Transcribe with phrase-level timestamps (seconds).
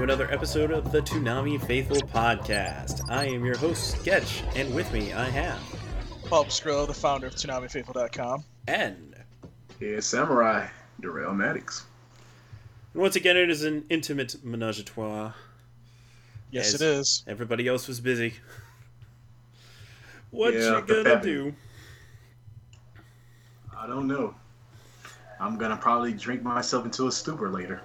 [0.00, 3.02] To another episode of the Toonami Faithful Podcast.
[3.10, 5.60] I am your host, Sketch, and with me I have
[6.30, 8.42] Bob Skrull, the founder of ToonamiFaithful.com.
[8.66, 9.14] and
[9.78, 10.68] Yeah, Samurai,
[11.02, 11.84] Darrell Maddox.
[12.94, 15.32] And once again it is an intimate menage a trois.
[16.50, 17.22] Yes, it is.
[17.26, 18.36] Everybody else was busy.
[20.30, 21.22] What Yeah, you gonna pathetic.
[21.22, 21.54] do?
[23.78, 24.34] I don't know.
[25.38, 27.82] I'm gonna probably drink myself into a stupor later.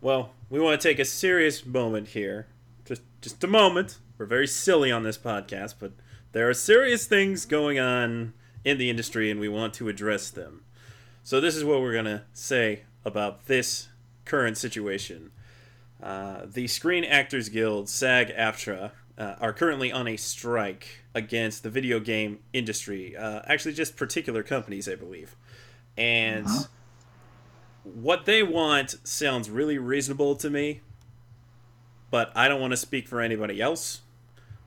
[0.00, 2.46] Well, we want to take a serious moment here.
[2.84, 3.98] Just just a moment.
[4.16, 5.92] We're very silly on this podcast, but
[6.32, 10.62] there are serious things going on in the industry and we want to address them.
[11.22, 13.88] So this is what we're going to say about this
[14.24, 15.30] current situation.
[16.02, 21.98] Uh, the Screen Actors Guild, SAG-AFTRA, uh, are currently on a strike against the video
[21.98, 23.16] game industry.
[23.16, 25.34] Uh, actually, just particular companies, I believe.
[25.96, 26.46] And
[27.84, 30.80] what they want sounds really reasonable to me,
[32.10, 34.02] but I don't want to speak for anybody else.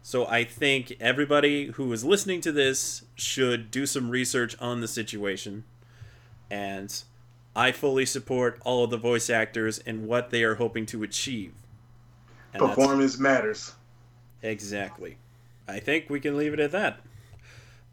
[0.03, 4.87] So I think everybody who is listening to this should do some research on the
[4.87, 5.63] situation.
[6.49, 7.03] And
[7.55, 11.53] I fully support all of the voice actors and what they are hoping to achieve.
[12.53, 13.73] And Performance matters.
[14.41, 15.17] Exactly.
[15.67, 16.99] I think we can leave it at that.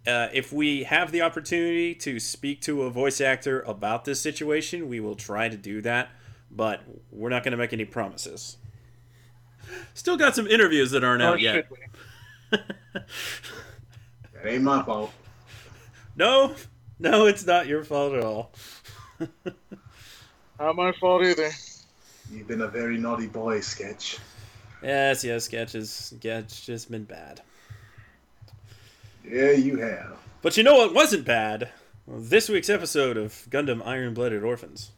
[0.07, 4.89] Uh, if we have the opportunity to speak to a voice actor about this situation,
[4.89, 6.09] we will try to do that,
[6.51, 8.57] but we're not going to make any promises.
[9.93, 11.69] Still got some interviews that aren't Or out yet.
[14.43, 15.13] That ain't my fault.
[16.17, 16.55] No,
[16.99, 18.53] no, it's not your fault at all.
[20.61, 21.51] Not my fault either.
[22.31, 24.19] You've been a very naughty boy, Sketch.
[24.83, 27.43] Yes, yes, Sketch sketches, sketch just been bad.
[29.31, 30.17] Yeah, you have.
[30.43, 31.71] But you know what wasn't bad?
[32.07, 34.93] This week's episode of Gundam Iron Blooded Orphans.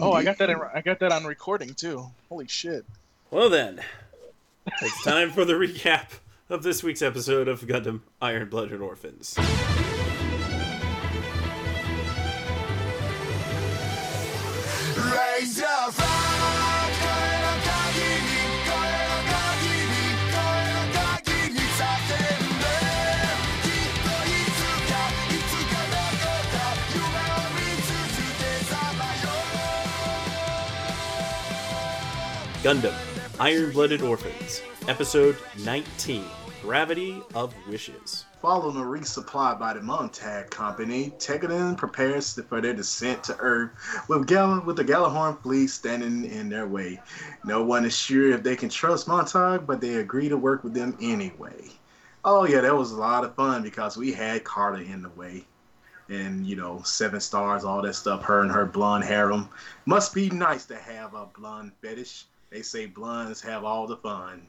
[0.00, 0.48] Oh, I got that.
[0.48, 2.06] In, I got that on recording too.
[2.28, 2.86] Holy shit!
[3.30, 3.82] Well then,
[4.80, 6.06] it's time for the recap
[6.48, 9.36] of this week's episode of Gundam Iron Blooded Orphans.
[32.64, 32.94] Gundam
[33.38, 36.24] Iron Blooded Orphans, Episode 19
[36.62, 38.24] Gravity of Wishes.
[38.40, 43.70] Following a resupply by the Montag Company, Tekkadan prepares for their descent to Earth
[44.08, 47.02] with, Gal- with the Gjallarhorn fleet standing in their way.
[47.44, 50.72] No one is sure if they can trust Montag, but they agree to work with
[50.72, 51.68] them anyway.
[52.24, 55.44] Oh yeah, that was a lot of fun because we had Carta in the way.
[56.08, 59.50] And, you know, seven stars, all that stuff, her and her blonde harem.
[59.84, 62.24] Must be nice to have a blonde fetish.
[62.54, 64.46] They say blondes have all the fun.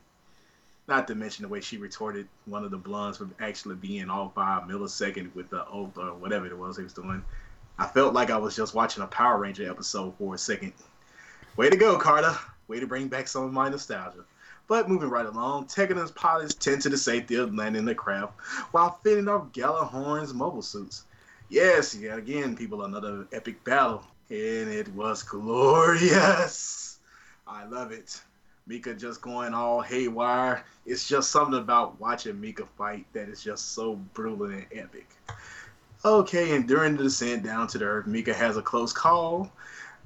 [0.87, 4.31] Not to mention the way she retorted one of the blondes for actually being all
[4.35, 7.25] five millisecond with the oath or whatever it was he was doing.
[7.79, 10.73] I felt like I was just watching a Power Ranger episode for a second.
[11.57, 12.37] Way to go, Carta.
[12.67, 14.23] Way to bring back some of my nostalgia.
[14.67, 18.33] But moving right along, Tekken's pilots tend to the safety of landing the craft
[18.69, 21.05] while fitting off Gjallarhorn's mobile suits.
[21.49, 24.03] Yes, yet again, people, another epic battle.
[24.29, 26.94] And it was glorious.
[27.47, 28.21] I love it.
[28.67, 30.63] Mika just going all haywire.
[30.85, 35.07] It's just something about watching Mika fight that is just so brutal and epic.
[36.03, 39.51] Okay, and during the descent down to the earth, Mika has a close call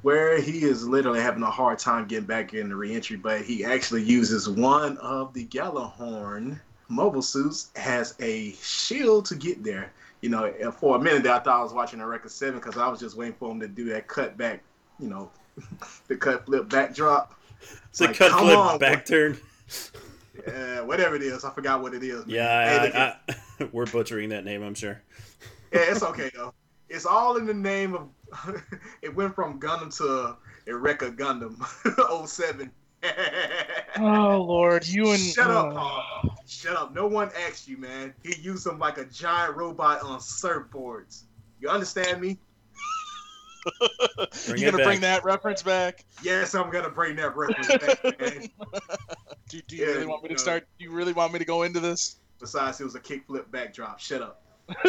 [0.01, 3.65] where he is literally having a hard time getting back in the reentry, but he
[3.65, 9.91] actually uses one of the Gjallarhorn mobile suits as a shield to get there.
[10.21, 12.77] You know, for a minute there, I thought I was watching a record seven because
[12.77, 14.59] I was just waiting for him to do that cutback,
[14.99, 15.29] you know,
[16.07, 17.33] the cut flip backdrop.
[17.89, 19.37] It's a Like, cut flip on, back turn.
[20.47, 22.25] Yeah, whatever it is, I forgot what it is.
[22.25, 22.35] man.
[22.35, 25.01] Yeah, Hey, the- I, I, we're butchering that name, I'm sure.
[25.73, 26.53] yeah, it's okay though.
[26.87, 28.09] It's all in the name of.
[29.01, 30.35] it went from Gundam to
[30.65, 31.55] Eureka Gundam
[32.27, 32.71] 07.
[33.97, 36.35] Oh Lord, you and Shut up, uh, Paul.
[36.47, 36.93] Shut up.
[36.93, 38.13] No one asked you, man.
[38.23, 41.23] He used them like a giant robot on surfboards.
[41.59, 42.37] You understand me?
[44.47, 46.05] Bring you it gonna bring that reference back?
[46.23, 47.67] Yes, I'm gonna bring that reference
[48.03, 48.49] back, man.
[49.49, 50.39] Do, do you Yeah, really want me to no.
[50.39, 50.67] start?
[50.77, 52.17] Do you really want me to go into this?
[52.39, 53.99] Besides, it was a kickflip backdrop.
[53.99, 54.41] Shut up.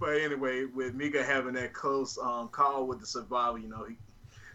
[0.00, 3.96] but anyway, with Mika having that close um, call with the survivor, you know, he,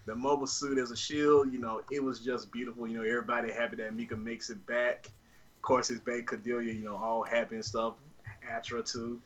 [0.06, 2.88] the mobile suit as a shield, you know, it was just beautiful.
[2.88, 5.08] You know, everybody happy that Mika makes it back.
[5.58, 7.94] Of course, his babe Kudelia, you know, all happy and stuff.
[8.50, 9.22] Atra too.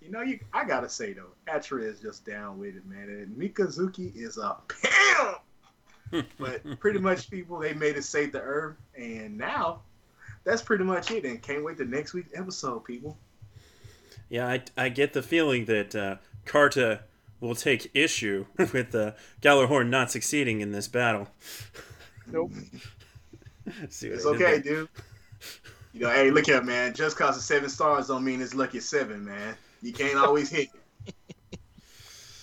[0.00, 3.08] You know, you I gotta say though, Atra is just down with it, man.
[3.08, 6.26] And Mikazuki is a pimp.
[6.38, 9.80] but pretty much, people they made it save the Earth, and now
[10.44, 11.24] that's pretty much it.
[11.24, 13.16] And can't wait to next week's episode, people.
[14.28, 17.02] Yeah, I, I get the feeling that uh, Carta
[17.40, 19.12] will take issue with uh,
[19.42, 21.28] Gjallarhorn not succeeding in this battle.
[22.26, 22.52] Nope.
[23.90, 24.88] See It's I okay, dude.
[25.92, 26.94] You know, hey, look here, man.
[26.94, 29.56] Just cause it's seven stars don't mean it's lucky seven, man.
[29.82, 30.68] You can't always hit.
[31.06, 31.14] it.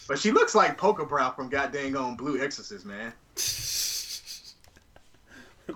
[0.07, 3.13] But she looks like Poker Brow from goddamn on Blue Exorcist, man.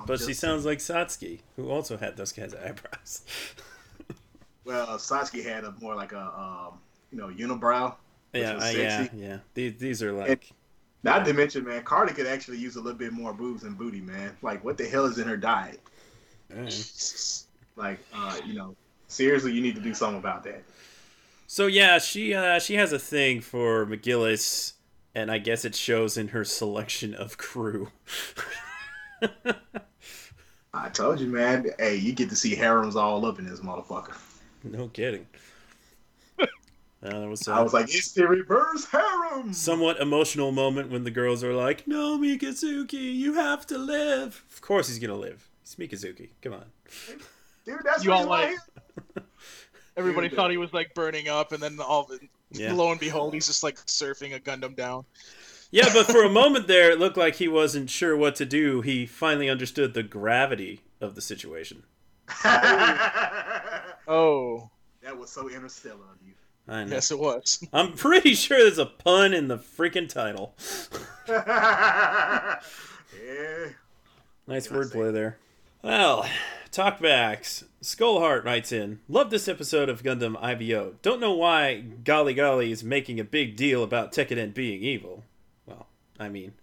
[0.06, 3.23] But she sounds like Satsuki, who also had those kinds of eyebrows.
[4.65, 6.77] Well, Sasuke had a more like a um,
[7.11, 7.95] you know unibrow.
[8.33, 9.38] Yeah, uh, yeah, yeah.
[9.56, 10.51] These, these are like
[11.01, 14.00] Not to mention, man, Carta could actually use a little bit more boobs and booty,
[14.00, 14.38] man.
[14.44, 15.79] Like, what the hell is in her diet?
[16.53, 17.45] Alright.
[17.75, 18.75] Like, uh, you know,
[19.07, 20.61] seriously, you need to do something about that.
[21.51, 24.74] So yeah, she uh, she has a thing for McGillis,
[25.16, 27.88] and I guess it shows in her selection of crew.
[30.75, 31.66] I told you, man.
[31.80, 34.16] Hey, you get to see harems all up in this motherfucker.
[34.63, 35.25] no kidding.
[36.40, 36.46] Uh,
[37.01, 39.52] that was, uh, I was like, it's the reverse harem.
[39.52, 44.62] somewhat emotional moment when the girls are like, "No, Mikazuki, you have to live." Of
[44.62, 45.50] course, he's gonna live.
[45.63, 46.30] He's Mikazuki.
[46.44, 46.66] Come on.
[47.66, 48.50] Dude, that's You the all reason like-
[49.16, 49.22] he-
[50.00, 52.74] Everybody Dude, thought he was like burning up, and then all of it, Yeah.
[52.74, 55.06] lo and behold, he's just like surfing a Gundam down.
[55.72, 58.81] Yeah, but for a moment there, it looked like he wasn't sure what to do.
[58.81, 61.84] He finally understood the gravity of the situation.
[64.12, 64.72] Oh,
[65.04, 66.34] that was so interstellar of you.
[66.68, 66.95] I know.
[66.95, 67.63] yes, it was.
[67.74, 70.56] I'm pretty sure there's a pun in the freaking title.
[71.28, 72.56] yeah.
[74.48, 75.38] Nice wordplay there.
[75.81, 76.30] Well,
[76.72, 77.64] talkbacks.
[77.81, 80.96] Skullheart writes in, Love this episode of Gundam IBO.
[81.02, 85.24] Don't know why Golly Golly is making a big deal about Tekkadan being evil.
[85.66, 85.88] Well,
[86.20, 86.54] I mean,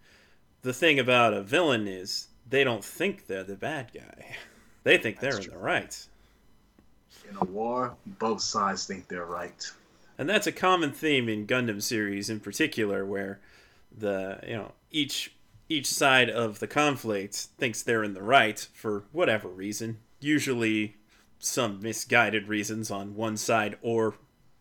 [0.60, 4.36] the thing about a villain is they don't think they're the bad guy.
[4.84, 6.06] They think they're That's in the right.
[7.28, 9.68] In a war, both sides think they're right.
[10.16, 13.40] And that's a common theme in Gundam series in particular where
[13.98, 15.32] the, you know, each
[15.68, 20.96] each side of the conflict thinks they're in the right for whatever reason, usually
[21.38, 24.14] some misguided reasons on one side or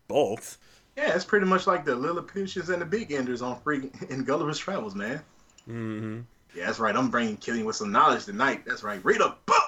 [0.08, 0.58] both.
[0.96, 4.58] Yeah, it's pretty much like the Lilliputians and the Big Enders on free in Gulliver's
[4.58, 5.20] Travels, man.
[5.68, 6.20] Mm-hmm.
[6.54, 6.96] Yeah, that's right.
[6.96, 8.62] I'm bringing Killing with some knowledge tonight.
[8.66, 9.04] That's right.
[9.04, 9.62] Read a book.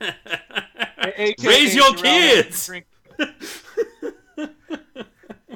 [1.16, 2.70] AKA Raise your Jarrell has
[3.18, 3.62] kids!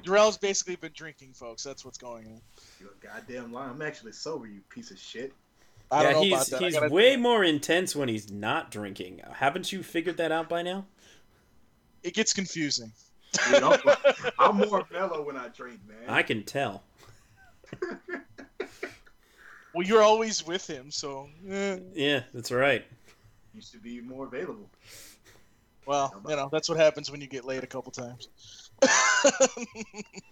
[0.08, 1.62] been drink- Jarrell's basically been drinking, folks.
[1.62, 2.40] That's what's going on.
[2.80, 3.66] You're a goddamn lie.
[3.68, 5.32] I'm actually sober, you piece of shit.
[5.90, 6.60] I yeah, don't know he's about that.
[6.62, 9.20] He's gotta- way more intense when he's not drinking.
[9.32, 10.86] Haven't you figured that out by now?
[12.02, 12.92] It gets confusing.
[13.50, 13.80] Dude, I'm,
[14.38, 16.08] I'm more mellow when I drink, man.
[16.08, 16.82] I can tell.
[19.74, 21.28] Well, you're always with him, so.
[21.48, 21.78] eh.
[21.94, 22.84] Yeah, that's right.
[23.54, 24.68] You should be more available.
[25.86, 28.67] Well, you know that's what happens when you get laid a couple times.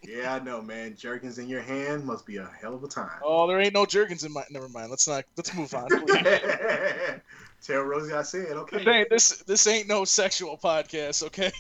[0.07, 0.95] Yeah, I know, man.
[0.97, 3.19] Jerkins in your hand must be a hell of a time.
[3.25, 4.45] oh, there ain't no jerkins in my.
[4.51, 4.89] Never mind.
[4.89, 5.25] Let's not.
[5.37, 5.89] Let's move on.
[7.63, 8.79] Tell Rosie I said, okay.
[8.79, 9.43] this ain't this.
[9.43, 11.51] This ain't no sexual podcast, okay?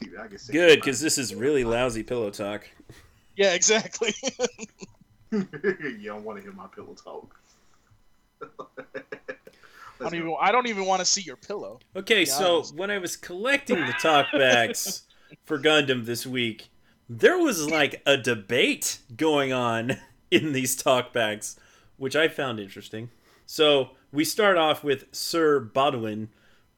[0.00, 2.66] Dude, I can Good, because this is really lousy pillow talk.
[3.36, 4.14] yeah, exactly.
[5.30, 7.36] you don't want to hear my pillow talk.
[10.00, 10.36] I don't even.
[10.40, 11.80] I don't even want to see your pillow.
[11.94, 12.74] Okay, so honest.
[12.74, 15.02] when I was collecting the talkbacks
[15.44, 16.70] for Gundam this week,
[17.08, 19.96] there was like a debate going on
[20.30, 21.56] in these talkbacks,
[21.96, 23.10] which I found interesting.
[23.46, 26.28] So we start off with Sir Bodwin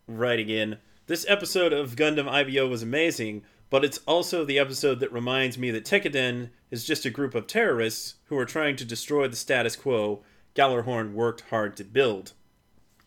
[0.06, 5.12] writing in This episode of Gundam IBO was amazing, but it's also the episode that
[5.12, 9.28] reminds me that Tekkadan is just a group of terrorists who are trying to destroy
[9.28, 10.22] the status quo
[10.54, 12.32] Gjallarhorn worked hard to build.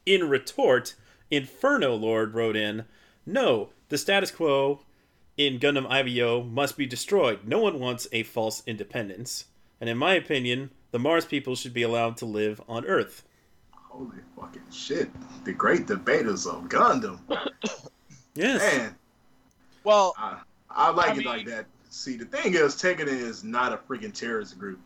[0.05, 0.95] In retort,
[1.31, 2.85] Inferno Lord wrote in,
[3.25, 4.81] No, the status quo
[5.37, 7.39] in Gundam IBO must be destroyed.
[7.45, 9.45] No one wants a false independence.
[9.81, 13.23] And in my opinion, the Mars people should be allowed to live on Earth.
[13.71, 15.09] Holy fucking shit!
[15.45, 17.19] The great debaters of Gundam.
[18.37, 18.59] Yes.
[18.77, 18.93] Man,
[19.85, 21.67] Well, I, I like I it mean- like that.
[21.89, 24.77] See, the thing is, Tekken is not a freaking terrorist group.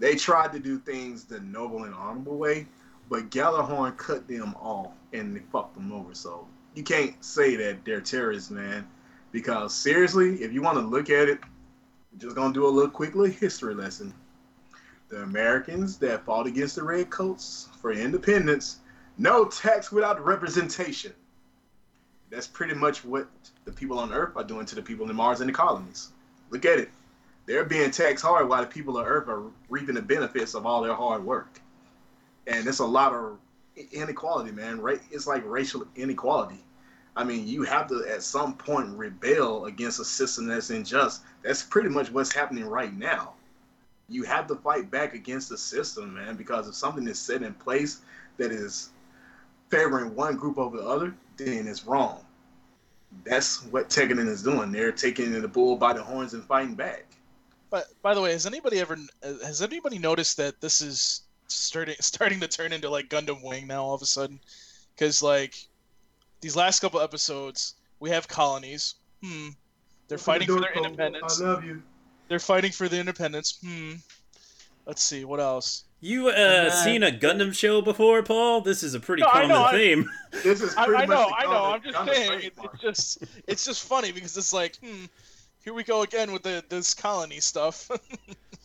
[0.00, 2.66] They tried to do things the noble and honorable way,
[3.10, 6.14] but Gjallarhorn cut them off and they fucked them over.
[6.14, 8.86] So you can't say that they're terrorists, man.
[9.32, 11.40] Because seriously, if you want to look at it,
[12.18, 14.14] just gonna do a little quickly history lesson.
[15.08, 18.78] The Americans that fought against the Redcoats for independence,
[19.18, 21.12] no tax without representation.
[22.30, 23.28] That's pretty much what
[23.64, 26.10] the people on Earth are doing to the people in Mars and the colonies.
[26.50, 26.90] Look at it.
[27.46, 30.82] They're being taxed hard while the people of Earth are reaping the benefits of all
[30.82, 31.60] their hard work.
[32.50, 33.38] And it's a lot of
[33.92, 34.80] inequality, man.
[34.80, 35.00] Right?
[35.10, 36.62] It's like racial inequality.
[37.16, 41.22] I mean, you have to at some point rebel against a system that's unjust.
[41.42, 43.34] That's pretty much what's happening right now.
[44.08, 47.54] You have to fight back against the system, man, because if something is set in
[47.54, 48.00] place
[48.38, 48.90] that is
[49.70, 52.24] favoring one group over the other, then it's wrong.
[53.24, 54.72] That's what Tekken is doing.
[54.72, 57.06] They're taking the bull by the horns and fighting back.
[57.70, 62.40] but by the way, has anybody ever has anybody noticed that this is starting starting
[62.40, 64.40] to turn into like Gundam Wing now all of a sudden?
[64.94, 65.54] Because like
[66.40, 68.94] these last couple episodes, we have colonies.
[69.22, 69.48] Hmm.
[70.08, 71.40] They're fighting for their independence.
[71.40, 71.82] I love you.
[72.28, 73.58] They're fighting for their independence.
[73.64, 73.92] Hmm.
[74.86, 75.84] Let's see what else.
[76.00, 78.62] You uh, then- seen a Gundam show before, Paul?
[78.62, 80.10] This is a pretty No, I common know, I- theme.
[80.42, 81.64] This is I, pretty I much know, I know.
[81.74, 85.04] I'm just Gundam saying, it, it's just, it's just funny because it's like, hmm,
[85.62, 87.90] here we go again with the this colony stuff.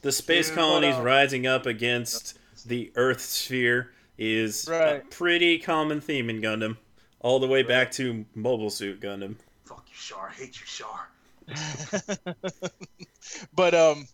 [0.02, 6.02] The space Yeah, colonies uh, rising up against the Earth sphere is a pretty common
[6.02, 6.78] theme in Gundam,
[7.20, 9.36] all the way back to Mobile Suit Gundam.
[9.66, 10.30] Fuck you, Char.
[10.30, 11.10] I hate you, Char.
[13.56, 14.08] but um,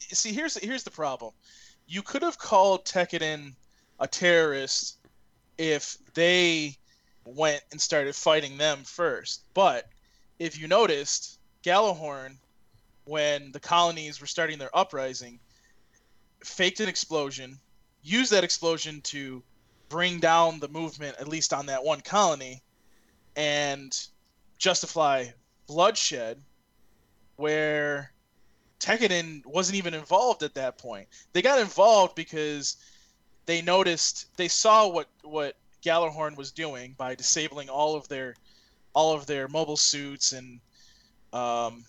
[0.00, 1.32] see, here's here's the problem.
[1.86, 3.52] You could have called Tekkadan
[4.00, 4.98] a terrorist
[5.58, 6.76] if they
[7.24, 9.42] went and started fighting them first.
[9.54, 9.88] But
[10.38, 12.36] if you noticed, Gjallarhorn,
[13.04, 15.38] when the colonies were starting their uprising,
[16.42, 17.58] faked an explosion,
[18.04, 19.42] used that explosion to
[19.88, 22.62] bring down the movement, at least on that one colony,
[23.36, 24.06] and
[24.58, 25.26] justify
[25.66, 26.40] bloodshed
[27.36, 28.12] where
[28.78, 31.08] Tekkadan wasn't even involved at that point.
[31.32, 32.76] They got involved because
[33.46, 38.34] they noticed they saw what what Gjallarhorn was doing by disabling all of their
[38.94, 40.60] all of their mobile suits and
[41.32, 41.84] um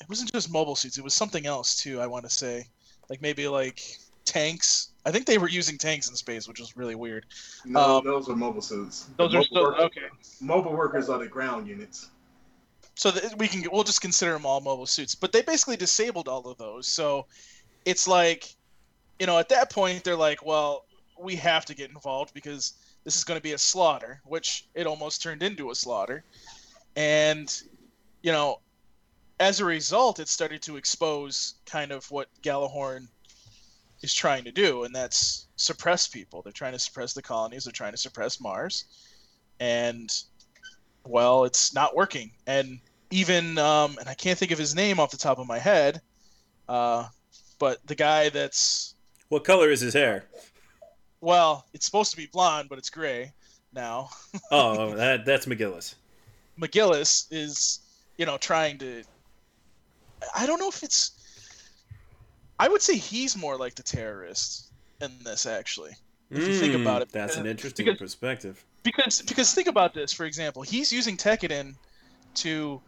[0.00, 2.66] it wasn't just mobile suits, it was something else too, I want to say.
[3.08, 4.88] Like maybe like tanks.
[5.04, 7.26] I think they were using tanks in space, which was really weird.
[7.64, 9.04] No, Um, those are mobile suits.
[9.16, 10.06] The Those are still workers, okay.
[10.40, 12.08] Mobile workers are the ground units.
[12.94, 16.28] so that we can we'll just consider them all mobile suits but they basically disabled
[16.28, 17.24] all of those so
[17.86, 18.54] it's like
[19.18, 20.84] you know at that point they're like well
[21.18, 22.74] we have to get involved because
[23.04, 26.22] this is going to be a slaughter which it almost turned into a slaughter
[26.96, 27.62] and
[28.22, 28.60] you know
[29.40, 33.08] as a result it started to expose kind of what Gjallarhorn
[34.02, 37.72] is trying to do and that's suppress people they're trying to suppress the colonies they're
[37.72, 38.84] trying to suppress mars
[39.60, 40.24] and
[41.04, 42.30] well, it's not working.
[42.46, 42.78] And
[43.10, 46.00] even, um, and I can't think of his name off the top of my head,
[46.68, 47.08] uh,
[47.58, 48.94] but the guy that's,
[49.28, 50.24] What color is his hair?
[51.20, 53.32] well, it's supposed to be blonde, but it's gray
[53.74, 54.08] now.
[54.50, 55.94] Oh, that that's McGillis.
[56.60, 57.80] McGillis is,
[58.16, 59.02] you know, trying to.
[60.36, 61.12] I don't know if it's.
[62.62, 65.92] I would say he's more like the terrorist in this, actually.
[66.30, 68.64] If you think Mm, about it, that's an interesting because- perspective.
[68.84, 71.74] because because think about this for example he's using Tekkadan
[72.34, 72.80] to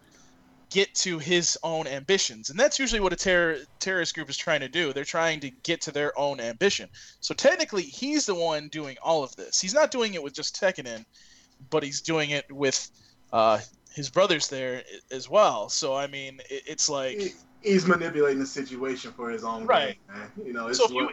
[0.70, 4.58] get to his own ambitions and that's usually what a terror terrorist group is trying
[4.60, 6.88] to do they're trying to get to their own ambition
[7.20, 10.58] so technically he's the one doing all of this he's not doing it with just
[10.60, 11.04] Tekkadan
[11.70, 12.90] but he's doing it with
[13.32, 13.60] uh,
[13.92, 17.32] his brothers there as well so i mean it, it's like He-
[17.64, 19.96] He's manipulating the situation for his own Right.
[20.08, 20.32] gain, man.
[20.46, 21.10] You know, it's So if you-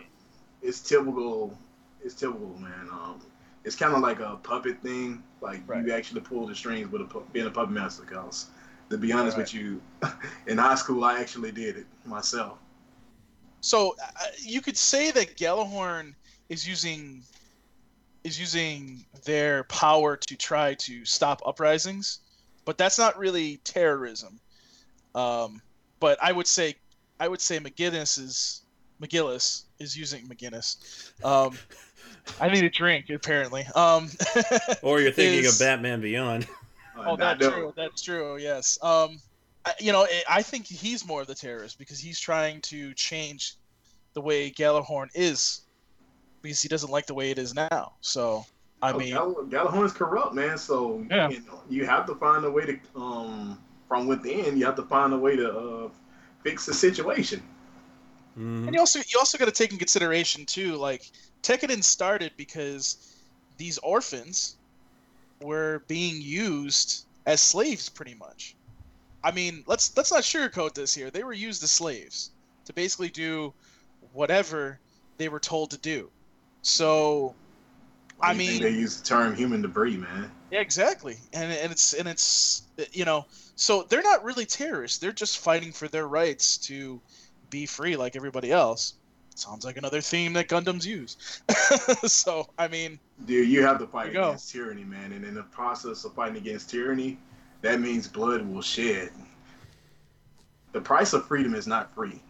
[0.61, 1.57] it's typical.
[2.03, 2.89] It's typical, man.
[2.91, 3.21] Um,
[3.63, 5.23] it's kind of like a puppet thing.
[5.39, 5.85] Like Right.
[5.85, 8.03] you actually pull the strings with a being a puppet master.
[8.03, 8.47] Cause
[8.89, 9.43] to be honest Right.
[9.43, 9.81] with you,
[10.47, 12.57] in high school I actually did it myself.
[13.61, 16.15] So uh, you could say that Gjallarhorn
[16.49, 17.23] is using
[18.23, 22.19] is using their power to try to stop uprisings,
[22.65, 24.39] but that's not really terrorism.
[25.15, 25.61] Um,
[26.01, 26.75] but I would say
[27.21, 28.63] I would say McGinnis is
[29.01, 31.13] McGillis is using McGinnis.
[31.23, 31.57] Um,
[32.41, 33.63] I need a drink apparently.
[33.75, 34.09] Um,
[34.83, 36.43] Or you're thinking is- of Batman Beyond.
[36.97, 37.53] Uh, Oh, that's them.
[37.53, 37.73] true.
[37.77, 38.37] That's true.
[38.37, 38.77] Yes.
[38.83, 39.19] Um,
[39.65, 42.93] I- you know, I- I think he's more of the terrorist because he's trying to
[42.95, 43.55] change
[44.13, 45.61] the way Gjallarhorn is
[46.41, 47.93] because he doesn't like the way it is now.
[48.01, 48.45] So,
[48.83, 50.57] I Oh, mean, Gall- Gjallarhorn's corrupt, man.
[50.57, 51.29] So Yeah.
[51.29, 53.57] you, know, you have to find a way to, um,
[53.91, 55.89] from within, you have to find a way to uh,
[56.43, 57.43] fix the situation.
[58.37, 58.67] Mhm.
[58.67, 61.03] and you also you also got to take in consideration too, like
[61.43, 62.83] Tekkanen started because
[63.57, 64.55] these orphans
[65.41, 68.55] were being used as slaves, pretty much.
[69.25, 71.11] I mean, let's let's not sugarcoat this here.
[71.11, 72.31] They were used as slaves
[72.67, 73.53] to basically do
[74.13, 74.79] whatever
[75.17, 76.09] they were told to do.
[76.61, 77.35] So,
[78.21, 80.31] I mean, they use the term human debris, man.
[80.51, 81.17] Yeah, exactly.
[81.33, 83.25] And and it's and it's you know,
[83.55, 84.97] so they're not really terrorists.
[84.99, 87.01] They're just fighting for their rights to
[87.49, 88.93] be free like everybody else.
[89.35, 91.17] Sounds like another theme that Gundams use.
[92.11, 94.27] so, I mean, Dude, you have to fight There you go.
[94.29, 95.13] against tyranny, man.
[95.13, 97.17] And in the process of fighting against tyranny,
[97.61, 99.09] that means blood will shed.
[100.73, 102.21] The price of freedom is not free.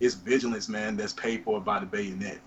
[0.00, 2.40] It's vigilance, man, that's paid for by the bayonet.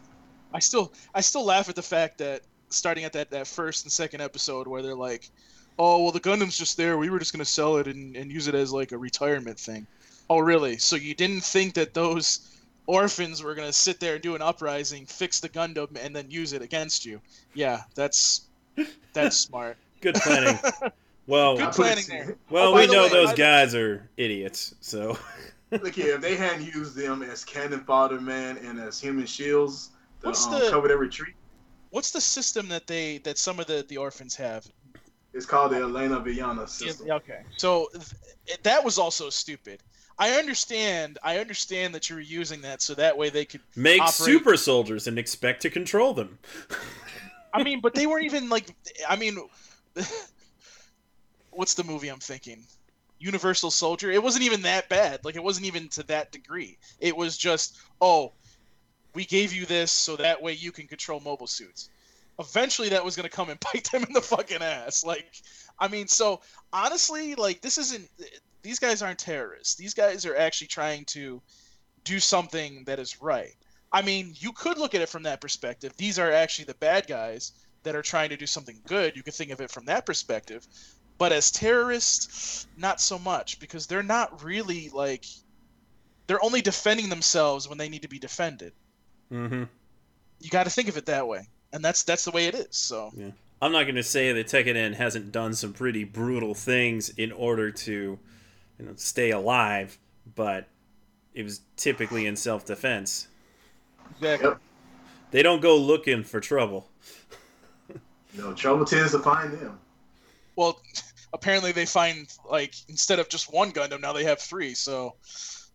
[0.54, 3.92] I still I still laugh at the fact that starting at that, that first and
[3.92, 5.30] second episode where they're like,
[5.80, 8.48] Oh well the Gundam's just there, we were just gonna sell it and, and use
[8.48, 9.86] it as like a retirement thing.
[10.30, 10.78] Oh really?
[10.78, 12.40] So you didn't think that those
[12.88, 16.54] orphans were gonna sit there and do an uprising, fix the Gundam, and then use
[16.54, 17.22] it against you?
[17.54, 18.42] Yeah, that's
[19.14, 19.78] that's smart.
[20.02, 20.58] Good planning.
[21.28, 22.36] Well, Good I put it- planning there.
[22.50, 24.76] well, Oh, we the know way, those by the- guys are idiots.
[24.82, 25.18] So
[25.72, 29.90] Look here, if they hadn't used them as cannon fodder, man, and as human shields
[30.22, 31.34] to What's um, the- cover their retreat,
[31.90, 34.68] What's the system that they that some of the, the orphans have?
[35.34, 37.08] it's called the Alaya-Vijnana system.
[37.08, 37.42] yeah, okay.
[37.58, 39.84] So th- that was also stupid.
[40.18, 41.20] I understand.
[41.22, 43.62] I understand that you were using that so that way they could.
[43.76, 46.40] make Operate- super soldiers and expect to control them.
[47.54, 48.76] I mean, but they weren't even like.
[49.08, 49.38] I mean,
[51.52, 52.66] what's the movie I'm thinking?
[53.20, 54.12] Universal Soldier.
[54.12, 55.24] It wasn't even that bad.
[55.24, 56.78] Like it wasn't even to that degree.
[57.00, 58.34] It was just, oh,
[59.18, 61.90] we gave you this so that way you can control mobile suits.
[62.38, 65.04] Eventually, that was gonna come and bite them in the fucking ass.
[65.04, 65.42] Like,
[65.80, 68.08] I mean, so honestly, like this isn't.
[68.62, 69.74] These guys aren't terrorists.
[69.74, 71.42] These guys are actually trying to
[72.04, 73.56] do something that is right.
[73.92, 75.98] I mean, you could look at it from that perspective.
[75.98, 79.16] These are actually the bad guys that are trying to do something good.
[79.16, 80.68] You could think of it from that perspective.
[81.18, 85.26] But as terrorists, not so much because they're not really like
[86.28, 88.74] they're only defending themselves when they need to be defended.
[89.30, 89.64] Hmm
[90.40, 91.48] You got to think of it that way.
[91.74, 92.78] And that's that's the way it is.
[92.78, 93.12] So,
[93.62, 97.72] I'm not going to say that Tekkanen hasn't done some pretty brutal things in order
[97.72, 98.20] to,
[98.80, 99.98] you know, stay alive,
[100.36, 100.68] but
[101.34, 103.28] it was typically in self-defense.
[104.16, 104.50] exactly.
[104.50, 104.60] Yep.
[105.32, 106.88] They don't go looking for trouble.
[108.38, 109.80] no, trouble tends to find them.
[110.56, 110.80] Well,
[111.34, 114.74] apparently they find like instead of just one Gundam, now they have three.
[114.74, 115.16] So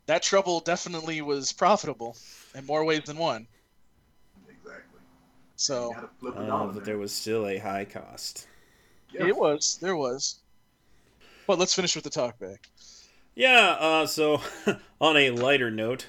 [0.07, 2.17] that trouble definitely was profitable
[2.55, 3.47] in more ways than one.
[4.49, 5.01] Exactly.
[5.57, 6.85] So You gotta flip it Uh, but man.
[6.85, 8.47] there was still a high cost.
[9.13, 9.27] Yeah.
[9.27, 10.41] it was, there was.
[11.47, 12.59] But let's finish with the talkback.
[13.35, 14.41] Yeah, uh, so
[15.01, 16.07] on a lighter note,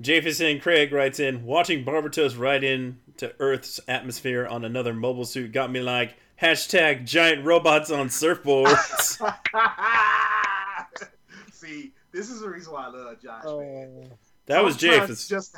[0.00, 5.52] Jefferson Craig writes in, watching Barbatos ride in to Earth's atmosphere on another mobile suit
[5.52, 9.18] got me like, hashtag giant robots on surfboards.
[11.52, 13.44] See, this is the reason why I love Josh.
[13.44, 14.10] man.
[14.48, 15.56] That was Sometimes Just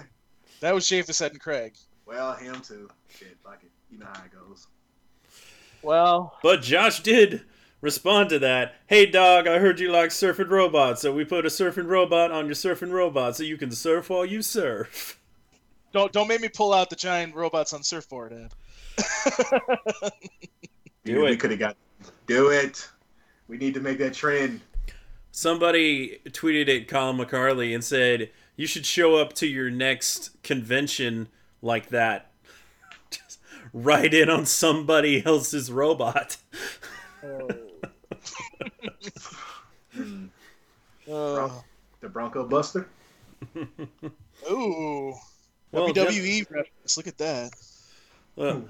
[0.60, 1.74] That was Japhis and Craig.
[2.06, 2.88] well, him too.
[3.08, 3.70] Shit, fuck it.
[3.90, 4.66] You know how it goes.
[5.82, 7.42] Well, But Josh did
[7.80, 8.74] respond to that.
[8.86, 12.46] Hey, dog, I heard you like surfing robots, so we put a surfing robot on
[12.46, 15.18] your surfing robot so you can surf while you surf.
[15.92, 18.52] don't don't make me pull out the giant robots on surfboard, Ed.
[21.04, 21.76] Do Dude, We could have got.
[22.26, 22.86] Do it.
[23.48, 24.60] We need to make that trend.
[25.32, 31.28] Somebody tweeted at Colin McCarley and said, You should show up to your next convention
[31.62, 32.30] like that.
[33.10, 33.38] Just
[33.72, 36.36] ride in on somebody else's robot.
[39.92, 40.26] Hmm.
[41.10, 41.50] Uh,
[42.00, 42.88] The Bronco Buster.
[43.56, 45.14] ooh,
[45.72, 46.96] Well, WWE reference.
[46.96, 47.50] Look at that.
[48.36, 48.62] Well,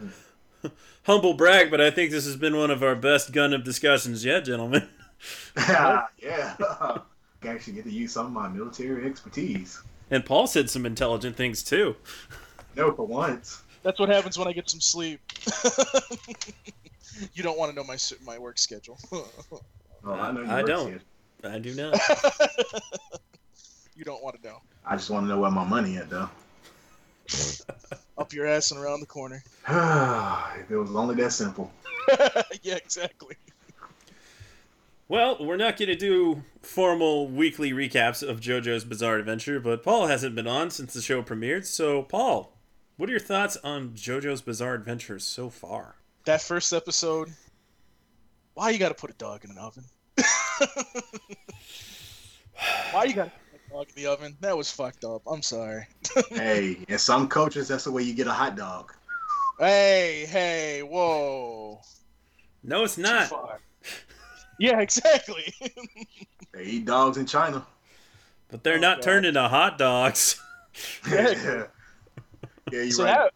[1.03, 4.25] humble brag, but I think this has been one of our best gun of discussions
[4.25, 4.89] yet, gentlemen.
[5.57, 6.05] yeah.
[6.59, 7.03] I can
[7.49, 9.83] actually get to use some of my military expertise.
[10.11, 11.97] And Paul said some intelligent things too.
[12.77, 13.63] No, for once.
[13.83, 15.21] That's what happens when I get some sleep.
[17.35, 18.99] you don't want to know my my work schedule.
[20.03, 20.89] Oh, I know you I don't.
[20.89, 21.03] here.
[21.45, 21.93] I do not.
[23.95, 24.63] you don't want to know.
[24.87, 26.31] I just want to know where my money at, though.
[28.17, 29.43] Up your ass and around the corner.
[29.69, 31.71] if it was only that simple.
[32.63, 33.37] yeah, exactly.
[35.11, 40.07] Well, we're not going to do formal weekly recaps of JoJo's Bizarre Adventure, but Paul
[40.07, 41.67] hasn't been on since the show premiered.
[41.67, 42.57] So, Paul,
[42.97, 45.97] what are your thoughts on JoJo's Bizarre Adventure so far?
[46.27, 47.29] That first episode.
[48.55, 49.83] Why you gotta put a dog in an oven?
[52.93, 54.37] Why you gotta put a dog in the oven?
[54.43, 55.23] That was fucked up.
[55.27, 55.89] I'm sorry.
[56.31, 58.93] hey, in some cultures, that's the way you get a hot dog.
[59.59, 61.81] Hey, hey, whoa.
[62.63, 63.33] No, it's Too not.
[64.61, 64.69] far.
[64.69, 65.55] Yeah, exactly.
[66.53, 67.65] They eat dogs in China.
[68.51, 69.03] But they're Oh, not God.
[69.05, 70.41] turned into hot dogs.
[71.11, 71.67] yeah, yeah,
[72.73, 73.15] you're so right.
[73.15, 73.35] that,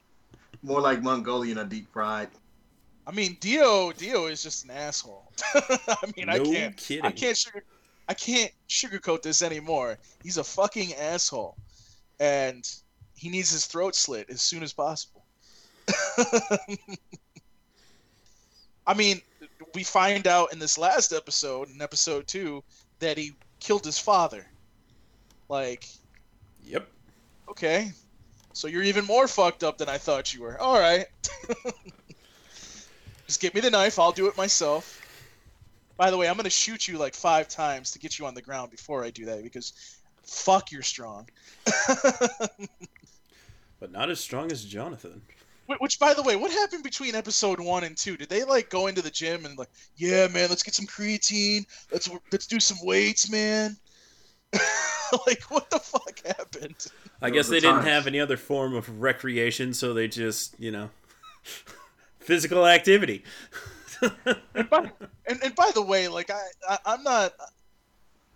[0.64, 2.28] More like Mongolian or deep fried.
[3.06, 5.30] I mean, Dio, Dio is just an asshole.
[5.54, 7.04] I mean, I can't, kidding.
[7.04, 7.62] I can't sugar,
[8.08, 9.96] I can't sugarcoat this anymore.
[10.24, 11.56] He's a fucking asshole,
[12.18, 12.68] and
[13.14, 15.24] he needs his throat slit as soon as possible.
[18.86, 19.20] I mean,
[19.74, 22.62] we find out in this last episode, in episode two,
[23.00, 24.46] that he killed his father.
[25.48, 25.86] Like,
[26.64, 26.88] Yep.
[27.48, 27.92] okay,
[28.52, 30.60] so you're even more fucked up than I thought you were.
[30.60, 31.06] All right.
[33.26, 33.98] Just get me the knife.
[33.98, 35.00] I'll do it myself.
[35.96, 38.42] By the way, I'm gonna shoot you like five times to get you on the
[38.42, 39.72] ground before I do that because
[40.24, 41.28] fuck, you're strong.
[43.80, 45.20] But not as strong as Jonathan.
[45.66, 48.16] Wh- Which, by the way, what happened between episode one and two?
[48.16, 51.66] Did they like go into the gym and like, yeah, man, let's get some creatine.
[51.92, 53.76] Let's let's do some weights, man.
[55.26, 56.86] like, what the fuck happened?
[57.20, 60.70] I guess are they didn't have any other form of recreation, so they just, you
[60.70, 60.90] know,
[62.20, 63.24] physical activity.
[64.54, 64.90] and, by,
[65.26, 67.32] and, and by the way, like I, I I'm not.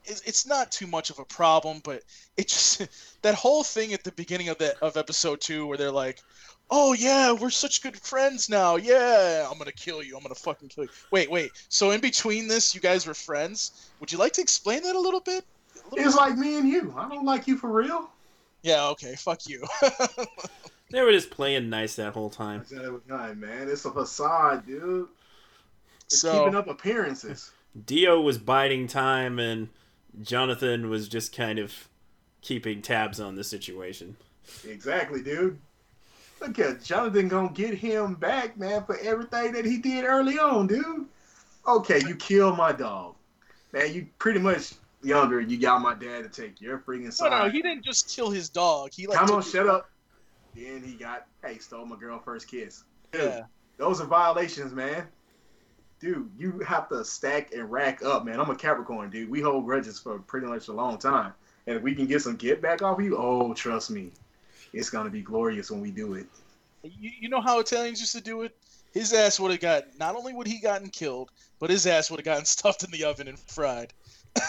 [0.05, 2.03] It's, it's not too much of a problem, but
[2.39, 2.89] it just
[3.23, 6.21] that whole thing at the beginning of that of episode two where they're like,
[6.71, 8.77] "Oh yeah, we're such good friends now.
[8.77, 10.17] Yeah, I'm gonna kill you.
[10.17, 11.51] I'm gonna fucking kill you." Wait, wait.
[11.69, 13.91] So in between this, you guys were friends.
[14.01, 15.45] Would you like to explain that a little bit?
[15.75, 16.95] A little It's like me and you.
[16.97, 18.11] I don't like you for real.
[18.63, 18.87] Yeah.
[18.89, 19.15] Okay.
[19.17, 19.65] Fuck you.
[20.91, 22.65] They were just playing nice that whole time.
[22.65, 23.69] said every time, man.
[23.69, 25.07] It's a facade, dude.
[26.07, 27.51] It's So- keeping up appearances.
[27.85, 29.69] Dio was biding time, and
[30.23, 31.89] Jonathan was just kind of
[32.41, 34.17] keeping tabs on the situation.
[34.67, 35.59] Exactly, dude.
[36.41, 40.67] Look at Jonathan gonna get him back, man, for everything that he did early on,
[40.67, 41.07] dude.
[41.67, 43.17] Okay, you killed my dog.
[43.73, 44.73] Man, you pretty much
[45.03, 47.31] younger, you got my dad to take your freaking no, side.
[47.31, 48.91] no, he didn't just kill his dog.
[48.93, 49.91] He like Come on, shut up.
[50.55, 52.85] Then he got, hey, stole my girl first kiss.
[53.13, 53.43] Dude, Yeah.
[53.77, 55.07] those are violations, man.
[56.01, 58.41] Dude, you have to stack and rack up, man.
[58.41, 59.29] I'm a Capricorn, dude.
[59.29, 61.33] We hold grudges for pretty much a long time.
[61.67, 64.13] And if we can get some get back off you, oh, trust me,
[64.73, 66.27] it's gonna be glorious when we do it.
[66.83, 68.57] You, you know how Italians used to do it?
[68.93, 72.21] His ass would have got not only would he gotten killed, but his ass would
[72.21, 73.93] have gotten stuffed in the oven and fried.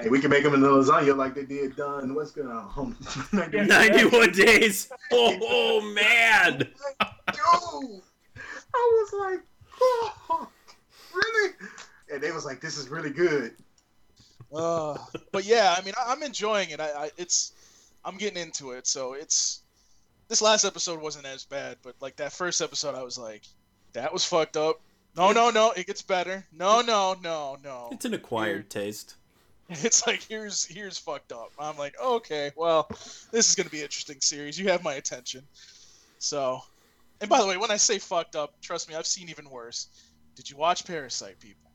[0.00, 2.14] Hey, we can make them into lasagna like they did done.
[2.14, 2.96] What's going on?
[3.32, 4.90] 91 days!
[5.12, 6.58] Oh, oh, man!
[6.58, 6.68] Dude,
[8.74, 9.40] I was like,
[9.82, 10.48] oh,
[11.14, 11.54] really?
[12.10, 13.52] And they was like, this is really good.
[14.54, 14.96] Uh,
[15.32, 16.80] but yeah, I mean, I, I'm enjoying it.
[16.80, 17.52] I, I it's
[18.04, 18.86] I'm getting into it.
[18.86, 19.60] So it's
[20.28, 23.42] this last episode wasn't as bad, but like that first episode, I was like,
[23.92, 24.80] that was fucked up.
[25.16, 26.46] No, no, no, it gets better.
[26.52, 27.88] No, no, no, no.
[27.92, 29.16] It's an acquired taste.
[29.72, 31.52] It's like here's here's fucked up.
[31.56, 32.88] I'm like, okay, well,
[33.30, 34.58] this is gonna be an interesting series.
[34.58, 35.44] You have my attention.
[36.18, 36.60] So,
[37.20, 39.86] and by the way, when I say fucked up, trust me, I've seen even worse.
[40.34, 41.70] Did you watch Parasyte, people?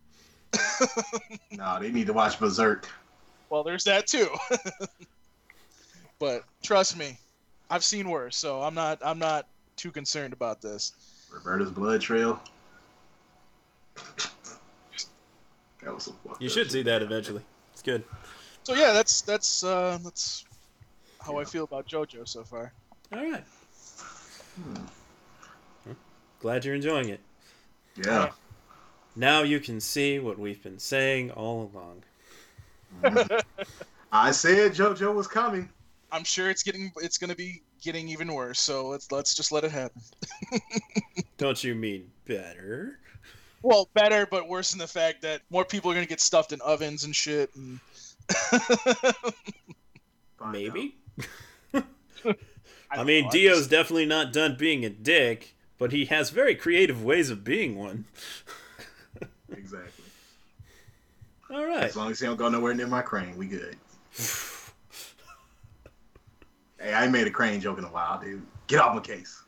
[1.51, 2.89] No, they need to watch Berserk.
[3.49, 4.27] Well, there's that too.
[6.19, 7.17] but trust me,
[7.69, 10.93] I've seen worse, so I'm not I'm not too concerned about this.
[11.31, 12.41] Roberta's Blood Trail.
[15.83, 17.41] that was some fucked You should see that eventually.
[17.73, 18.03] It's good.
[18.63, 20.45] So yeah, that's that's uh that's
[21.19, 22.71] how I feel about JoJo so far.
[23.11, 23.43] All right.
[26.39, 27.19] Glad you're enjoying it.
[27.95, 28.31] Yeah.
[29.15, 32.03] Now you can see what we've been saying all along.
[34.11, 35.69] I said JoJo was coming.
[36.15, 38.59] I'm sure it's getting it's gonna be getting even worse.
[38.61, 40.01] So let's let's just let it happen.
[41.37, 42.99] Don't you mean better?
[43.61, 46.61] Well, better, but worse in the fact that more people are gonna get stuffed in
[46.61, 47.49] ovens and shit.
[47.55, 47.79] And
[50.51, 50.95] Maybe.
[51.75, 51.83] I,
[52.91, 56.29] I mean, know, I'm Dio's just- definitely not done being a dick, but he has
[56.29, 58.05] very creative ways of being one.
[59.51, 60.05] Exactly.
[61.51, 61.83] All right.
[61.83, 63.75] As long as he don't go nowhere near my crane, we good.
[66.79, 68.41] Hey, I ain't made a crane joke in a while, dude.
[68.67, 69.43] Get off my case.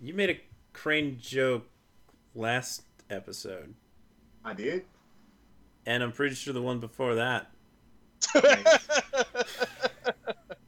[0.00, 0.40] You made a
[0.72, 1.66] crane joke
[2.34, 3.74] last episode.
[4.44, 4.84] I did.
[5.86, 7.50] and I'm pretty sure the one before that.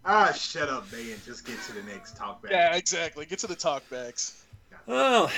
[0.05, 1.17] Ah, shut up, man.
[1.25, 2.51] just get to the next talk back.
[2.51, 3.25] yeah, exactly.
[3.25, 4.43] Get to the talkbacks.
[4.85, 5.31] Well,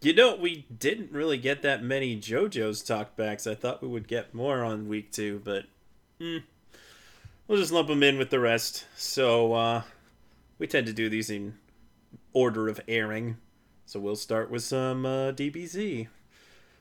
[0.00, 3.50] you know, we didn't really get that many JoJo's talkbacks.
[3.50, 5.64] I thought we would get more on week two, but
[6.20, 6.38] hmm,
[7.48, 8.86] we'll just lump them in with the rest.
[8.96, 9.82] So uh,
[10.58, 11.54] we tend to do these in
[12.32, 13.38] order of airing.
[13.84, 16.08] So we'll start with some uh, DBZ.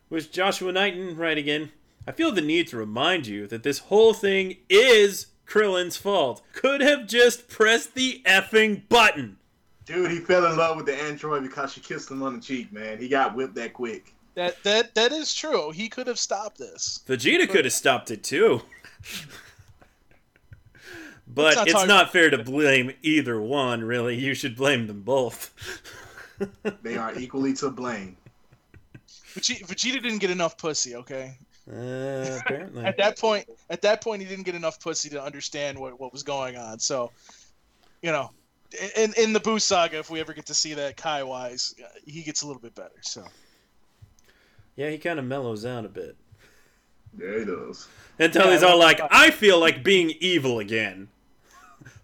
[0.10, 1.71] With Joshua Knighton right again?
[2.08, 6.41] I feel the need to remind you that this whole thing is Krillin's fault.
[6.54, 9.38] Could have just pressed the effing button.
[9.86, 12.71] Dude, he fell in love with the android because she kissed him on the cheek,
[12.71, 12.97] man.
[12.97, 14.13] He got whipped that quick.
[14.34, 15.71] That that that is true.
[15.71, 16.99] He could have stopped this.
[17.08, 18.62] Vegeta could have stopped it too.
[21.27, 24.15] But not it's talk- not fair to blame either one, really.
[24.15, 25.53] You should blame them both.
[26.81, 28.17] They are equally to blame.
[29.35, 30.95] Vegeta, Vegeta didn't get enough pussy.
[30.95, 31.38] Okay.
[31.71, 32.83] Uh, apparently.
[32.85, 36.11] At that point, at that point, he didn't get enough pussy to understand what, what
[36.11, 36.77] was going on.
[36.79, 37.11] So,
[38.01, 38.31] you know,
[38.97, 41.73] in in the Boo saga, if we ever get to see that Kai wise,
[42.05, 42.99] he gets a little bit better.
[43.01, 43.23] So
[44.75, 46.17] Yeah, he kind of mellows out a bit.
[47.17, 47.88] Yeah, he does.
[48.19, 51.07] Until Yeah, he's all like, I feel like being evil again.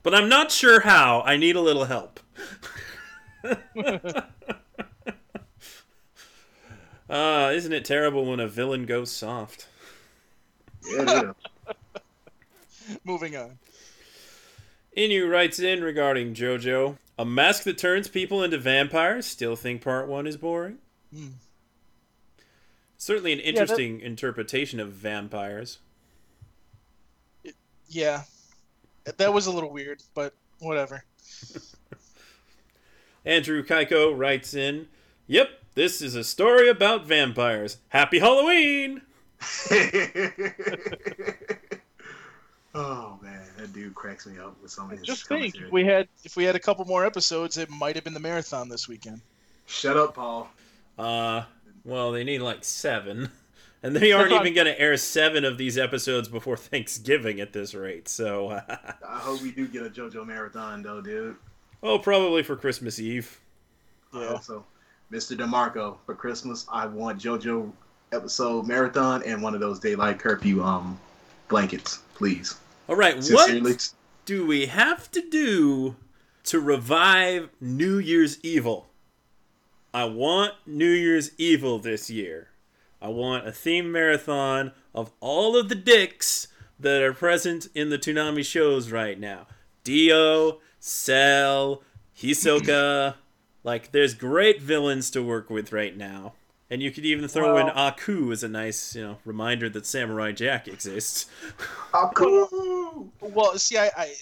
[0.03, 1.21] But I'm not sure how.
[1.21, 2.19] I need a little help.
[7.09, 9.67] uh, isn't it terrible when a villain goes soft?
[10.89, 11.33] Yeah,
[13.03, 13.59] moving on.
[14.97, 19.25] Inu writes in regarding JoJo A mask that turns people into vampires.
[19.25, 20.79] Still think part one is boring?
[21.13, 21.27] Hmm.
[22.97, 25.79] Certainly an that- interesting interpretation of vampires.
[27.87, 28.23] Yeah,
[29.05, 31.03] that was a little weird, but whatever.
[33.25, 34.87] Andrew Kaiko writes in
[35.27, 37.77] Yep, this is a story about vampires.
[37.89, 39.01] Happy Halloween!
[42.75, 45.85] oh man, that dude cracks me up with some of his Just think, if we
[45.85, 48.87] had if we had a couple more episodes, it might have been the marathon this
[48.87, 49.21] weekend.
[49.65, 50.49] Shut up, Paul.
[50.97, 51.43] Uh,
[51.83, 53.31] well, they need like seven.
[53.84, 57.74] And they aren't even going to air seven of these episodes before Thanksgiving at this
[57.74, 58.08] rate.
[58.08, 61.36] So, I hope we do get a JoJo marathon though, dude.
[61.82, 63.39] oh, probably for Christmas Eve.
[64.13, 64.28] Yeah.
[64.30, 64.65] hope so.
[65.12, 65.36] Mr.
[65.38, 67.72] DeMarco, for Christmas, I want JoJo
[68.13, 71.00] episode marathon and one of those daylight curfew um
[71.48, 72.56] blankets, please.
[72.88, 73.94] All right, Sincerely, what
[74.26, 75.96] do we have to do
[76.46, 78.88] to revive New Year's Evil?
[79.94, 82.50] I want New Year's Evil this year.
[83.01, 86.47] I want a theme marathon of all of the dicks
[86.79, 89.47] that are present in the Toonami shows right now.
[89.83, 91.81] Dio, Cell,
[92.17, 93.15] Hisoka.
[93.63, 96.33] like, there's great villains to work with right now.
[96.69, 99.85] And you could even throw in Well- Aku as a nice, you know, reminder that
[99.85, 101.25] Samurai Jack exists.
[101.93, 103.09] Aku!
[103.19, 104.13] Well, see, I, I,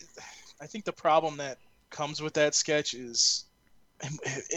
[0.62, 1.60] I think the problem that
[1.92, 3.49] comes with that sketch is it-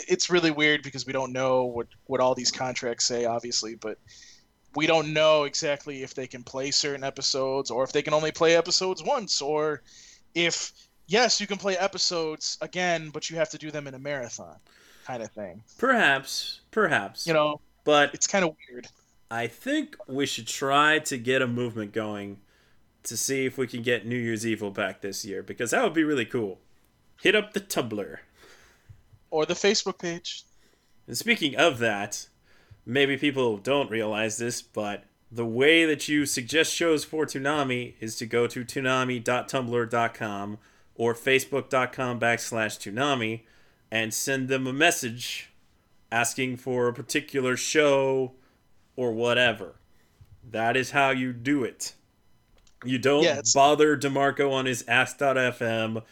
[0.09, 3.99] it's really weird because we don't know what what all these contracts say, obviously, but
[4.75, 8.33] we don't know exactly if they can play certain episodes or if they can only
[8.33, 9.83] play episodes once or
[10.35, 10.73] if
[11.07, 14.57] yes, you can play episodes again, but you have to do them in a marathon
[15.05, 15.63] kind of thing.
[15.79, 17.27] Perhaps, perhaps.
[17.27, 18.89] You know, but it's kind of weird.
[19.31, 22.39] I think we should try to get a movement going
[23.05, 25.95] to see if we can get New Year's Evil back this year because that would
[25.95, 26.61] be really cool.
[27.21, 28.19] Hit up the Tumblr.
[29.33, 30.45] Or the Facebook page.
[31.07, 32.29] And speaking of that,
[32.85, 38.15] maybe people don't realize this, but the way that you suggest shows for Toonami is
[38.17, 40.59] to go to toonami.tumblr.com
[40.95, 43.41] or facebook.com backslash Toonami
[43.91, 45.51] and send them a message
[46.11, 48.33] asking for a particular show
[48.97, 49.77] or whatever.
[50.51, 51.95] That is how you do it.
[52.85, 56.03] You don't Yeah, bother DeMarco on his ask.fm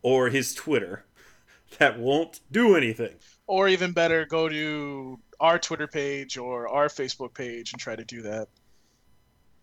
[0.00, 1.04] or his Twitter.
[1.78, 3.14] That won't do anything.
[3.46, 8.04] or even better, go to our Twitter page or our Facebook page and try to
[8.04, 8.48] do that.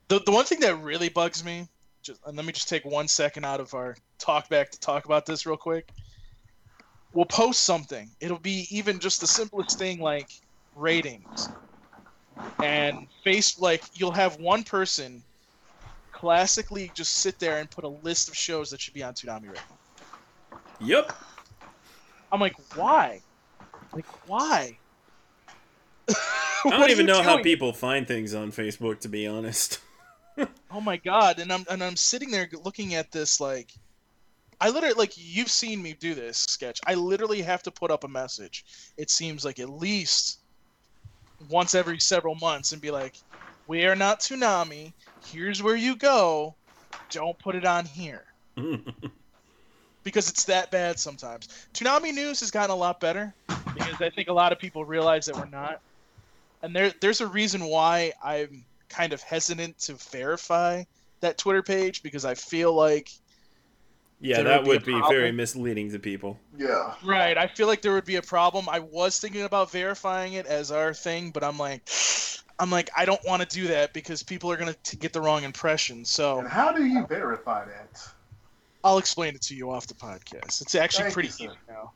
[0.09, 1.67] The, the one thing that really bugs me,
[2.03, 5.05] just, and let me just take one second out of our talk back to talk
[5.05, 5.89] about this real quick.
[7.13, 8.09] We'll post something.
[8.19, 10.29] It'll be even just the simplest thing like
[10.75, 11.47] ratings.
[12.61, 15.23] And face like you'll have one person
[16.11, 19.47] classically just sit there and put a list of shows that should be on Toonami
[19.47, 20.57] right now.
[20.81, 21.13] Yep.
[22.31, 23.21] I'm like, why?
[23.93, 24.77] Like, why?
[26.09, 29.79] I don't even know how people find things on Facebook, to be honest.
[30.69, 31.39] Oh my god!
[31.39, 33.71] And I'm and I'm sitting there looking at this like,
[34.61, 36.79] I literally like you've seen me do this sketch.
[36.85, 38.63] I literally have to put up a message.
[38.97, 40.39] It seems like at least
[41.49, 43.15] once every several months and be like,
[43.65, 44.93] We are not Toonami.
[45.25, 46.53] Here's where you go.
[47.09, 48.25] Don't put it on here
[50.07, 51.49] because it's that bad sometimes.
[51.73, 53.33] Toonami News has gotten a lot better
[53.73, 55.81] because I think a lot of people realize that we're not.
[56.61, 60.85] And there, there's a reason why I'm kind of hesitant to verify
[61.19, 63.09] that Twitter page because I feel like
[64.21, 66.39] yeah, that would would be be very misleading to people.
[66.57, 66.93] Yeah.
[67.03, 67.37] Right.
[67.37, 68.69] I feel like there would be a problem.
[68.69, 71.81] I was thinking about verifying it as our thing, but I'm like,
[72.59, 75.19] I'm like, I don't want to do that because people are gonna t- get the
[75.19, 76.05] wrong impression.
[76.05, 78.13] So And how do you verify that?
[78.87, 80.61] I'll explain it to you off the podcast.
[80.61, 81.91] It's actually Thank pretty you, easy now.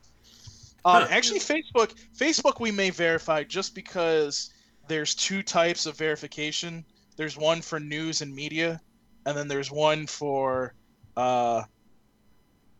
[0.84, 4.52] Um, actually, Facebook, Facebook, we may verify just because
[4.88, 6.84] there's two types of verification.
[7.16, 8.78] There's one for news and media,
[9.24, 10.74] and then there's one for
[11.16, 11.62] uh,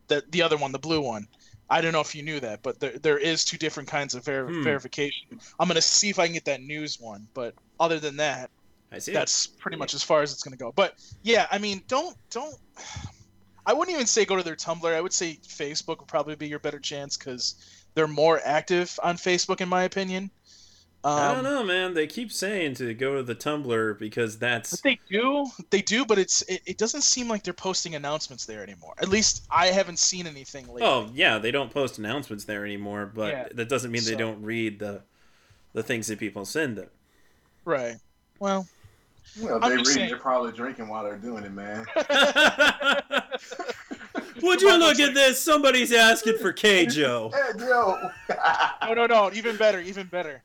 [0.09, 1.27] the the other one, the blue one.
[1.71, 4.27] I don't know if you knew that, but there there is two different kinds of
[4.27, 4.63] ver- Hmm.
[4.63, 5.41] verification.
[5.59, 8.51] I'm gonna see if I can get that news one, but other than that,
[8.91, 9.13] I see.
[9.13, 10.71] that's pretty much as far as it's going to go.
[10.71, 12.55] But yeah, I mean, don't don't.
[13.67, 14.93] I wouldn't even say go to their Tumblr.
[14.93, 17.55] I would say Facebook would probably be your better chance because
[17.95, 20.31] they're more active on Facebook, in my opinion.
[21.05, 21.95] Um, I don't know, man.
[21.95, 26.05] They keep saying to go to the Tumblr because that's But they do, they do,
[26.05, 28.95] but it's it, it doesn't seem like they're posting announcements there anymore.
[28.99, 30.83] At least I haven't seen anything lately.
[30.85, 33.49] Oh yeah, they don't post announcements there anymore, but Yeah.
[33.55, 35.03] that doesn't mean they don't read the
[35.73, 36.89] the things that people send them.
[37.65, 37.97] Right.
[38.39, 38.69] Well,
[39.41, 40.09] Well, they just reading, saying.
[40.11, 41.85] they're probably drinking while they're doing it, man.
[44.43, 45.41] Would you look at this?
[45.41, 47.33] Somebody's asking for Keijo.
[47.33, 48.11] Hey, yo.
[48.83, 49.31] no, no, no.
[49.33, 50.43] Even better, even better.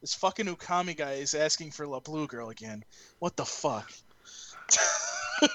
[0.00, 2.84] this fucking Ukami guy is asking for La Blue Girl again.
[3.18, 3.90] What the fuck?
[5.42, 5.48] I'm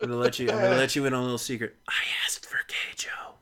[0.00, 0.50] gonna let you.
[0.50, 1.74] I'm gonna let you in on a little secret.
[1.88, 1.94] I
[2.24, 3.34] asked for Keijo.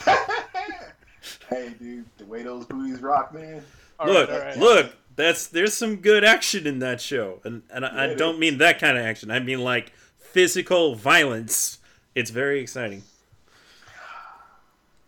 [1.48, 3.62] hey, dude, the way those booties rock, man.
[3.98, 4.56] All right, look, all right.
[4.58, 4.92] look.
[5.20, 8.34] That's there's some good action in that show, and and I, I Yeah, it don't
[8.34, 8.40] is.
[8.40, 9.30] mean that kind of action.
[9.30, 11.78] I mean like physical violence.
[12.14, 13.02] It's very exciting.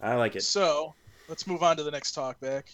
[0.03, 0.43] I like it.
[0.43, 0.93] So,
[1.29, 2.67] let's move on to the next talk back.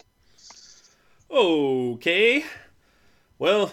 [1.31, 2.45] Okay.
[3.39, 3.73] Well,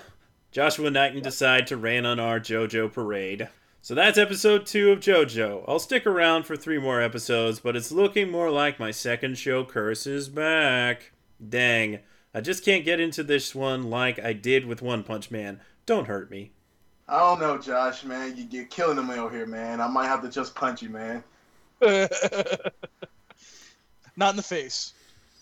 [0.51, 3.49] Joshua Knighton decide to rain on our JoJo parade.
[3.81, 5.63] So that's episode two of JoJo.
[5.67, 9.63] I'll stick around for three more episodes, but it's looking more like my second show
[9.63, 11.11] curse is back.
[11.49, 11.99] Dang.
[12.35, 15.61] I just can't get into this one like I did with One Punch Man.
[15.85, 16.51] Don't hurt me.
[17.07, 18.35] I don't know, Josh, man.
[18.35, 19.79] You, you're killing them out here, man.
[19.79, 21.23] I might have to just punch you, man.
[24.17, 24.93] Not in the face.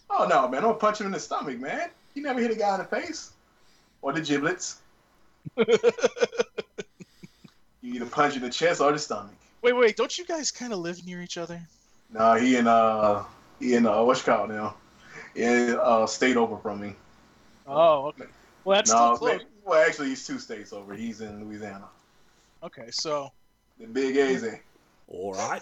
[0.07, 0.59] Oh no, man!
[0.59, 1.89] I'm gonna punch him in the stomach, man.
[2.13, 3.31] You never hit a guy in the face
[4.03, 4.81] or the giblets.
[5.57, 5.65] you
[7.81, 9.33] either punch in the chest or the stomach.
[9.63, 9.97] Wait, wait.
[9.97, 11.59] Don't you guys kind of live near each other?
[12.11, 13.23] No, he and, uh
[13.59, 14.75] he and, uh what's it called now?
[15.35, 16.95] In uh state over from me.
[17.67, 18.25] Oh, okay.
[18.65, 19.37] Well, that's no, still close.
[19.39, 20.93] man, well actually he's two states over.
[20.93, 21.87] He's in Louisiana.
[22.61, 23.31] Okay, so
[23.79, 24.45] The big AZ.
[25.09, 25.61] Alright.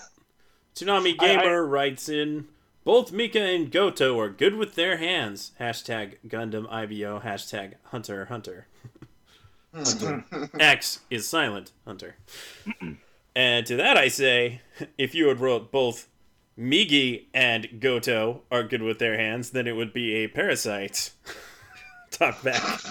[0.75, 2.47] Toonami I- I- Gamer writes in
[2.83, 5.51] Both Mika and Goto are good with their hands.
[5.59, 7.19] Hashtag Gundam IBO.
[7.21, 8.67] Hashtag Hunter x Hunter.
[10.59, 12.15] X is silent, Hunter.
[13.35, 14.61] and to that I say,
[14.97, 16.07] if you had wrote both
[16.57, 21.11] Migi and Goto are good with their hands, then it would be a Parasyte.
[22.11, 22.81] Talk back.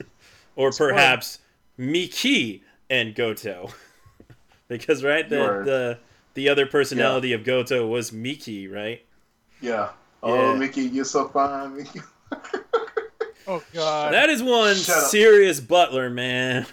[0.56, 1.38] or perhaps
[1.76, 3.70] Miki and Goto.
[4.68, 5.66] because right, the, Word.
[5.66, 5.98] the
[6.34, 9.04] the other personality of Goto was Miki, right?
[9.60, 9.90] Yeah.
[10.22, 10.58] Oh Yeah.
[10.58, 12.00] Mickey, you're so fine, Miki.
[13.48, 15.10] oh god, That is one Shut up.
[15.10, 16.66] serious butler, man.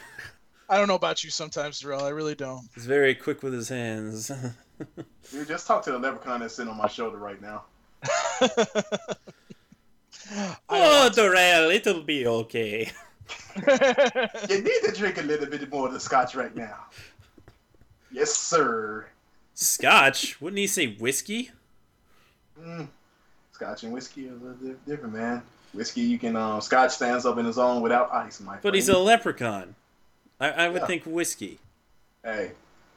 [0.70, 2.04] I don't know about you sometimes, Darrell.
[2.04, 2.68] I really don't.
[2.76, 4.32] He's very quick with his hands.
[5.32, 7.64] Dude, just talk to the leprechaun that's sitting on my shoulder right now.
[10.70, 12.92] oh, Darrell, it'll be okay.
[13.56, 16.76] You need to drink a little bit more of the scotch right now.
[18.12, 19.08] Yes, sir.
[19.54, 20.42] Scotch?
[20.42, 21.52] Wouldn't he say whiskey?
[22.60, 22.88] Mm.
[23.52, 25.42] Scotch and whiskey are a little different, man.
[25.74, 28.90] Whiskey, you can um, Scotch stands up in his own without ice, my But he's
[28.90, 29.76] a leprechaun.
[30.40, 30.88] I, I would Yeah.
[30.88, 31.60] think whiskey.
[32.24, 32.52] Hey,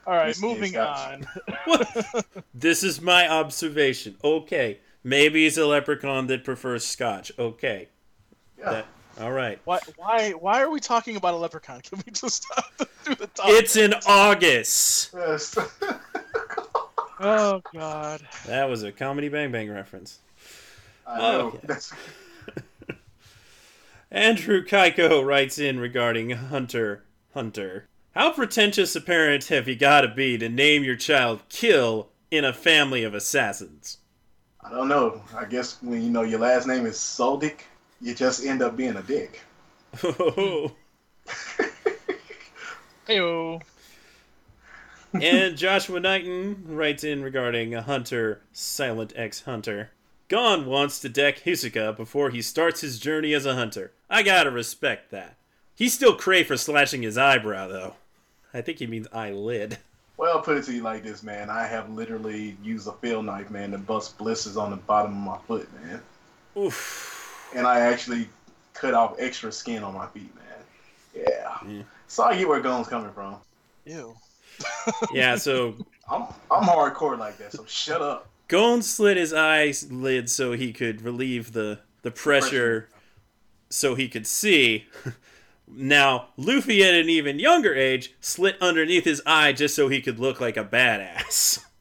[0.07, 1.27] All right, Whiskey moving on.
[2.55, 4.17] This is my observation.
[4.23, 4.79] Okay.
[5.05, 7.31] Maybe he's a leprechaun that prefers scotch.
[7.39, 7.89] Okay.
[8.59, 8.71] yeah.
[8.71, 8.87] That,
[9.21, 9.59] all right.
[9.65, 11.81] Why, why, why are we talking about a leprechaun?
[11.83, 13.55] Can we just stop do the topic?
[13.55, 15.11] It's in August.
[15.15, 15.57] Yes.
[17.19, 18.27] Oh god.
[18.47, 20.19] That was a comedy Bang Bang reference.
[21.07, 21.61] I know.
[21.65, 21.75] Okay.
[24.11, 27.89] Andrew Kaiko writes in regarding Hunter Hunter.
[28.17, 32.53] How pretentious a parent have you gotta be to name your child Kill in a
[32.55, 33.99] family of assassins?
[34.65, 35.21] I don't know.
[35.37, 37.61] I guess when you know your last name is Zoldyck,
[38.01, 39.43] you just end up being a dick.
[40.03, 40.73] Oh.
[43.07, 43.61] Heyo.
[45.13, 49.91] and Joshua Knighton writes in regarding a hunter, Silent X Hunter.
[50.29, 53.93] Gon wants to deck Hisoka before he starts his journey as a hunter.
[54.09, 55.37] I gotta respect that.
[55.75, 57.97] He's still cray for slashing his eyebrow, though.
[58.55, 59.79] I think he means eyelid.
[60.17, 61.51] Well, put it to you like this, man.
[61.51, 65.19] I have literally used a field knife, man, to bust blisters on the bottom of
[65.19, 66.01] my foot, man.
[66.57, 67.51] Oof.
[67.55, 68.29] And I actually
[68.73, 71.25] cut off extra skin on my feet, man.
[71.27, 71.57] Yeah.
[71.69, 71.83] Yeah.
[72.09, 73.37] So I get where Gon's coming from.
[73.85, 74.17] Ew.
[75.13, 75.75] Yeah, so
[76.11, 78.29] I'm I'm hardcore like that, so shut up.
[78.49, 82.89] Gon slit his eyelid so he could relieve the, the pressure
[83.71, 84.87] so he could see.
[85.69, 90.19] Now, Luffy at an even younger age slit underneath his eye just so he could
[90.19, 91.63] look like a badass.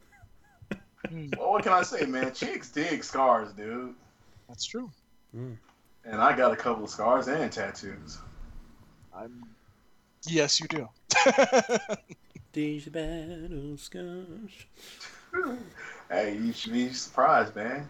[1.37, 2.33] Well, what can I say, man?
[2.33, 3.93] Chicks dig scars, dude.
[4.49, 4.91] That's true.
[5.37, 5.55] Mm.
[6.03, 8.17] And I got a couple of scars and tattoos.
[9.15, 9.43] I'm.
[10.27, 10.89] Yes, you do.
[12.53, 14.51] These battle scars.
[16.09, 17.89] Hey, you should be surprised, man.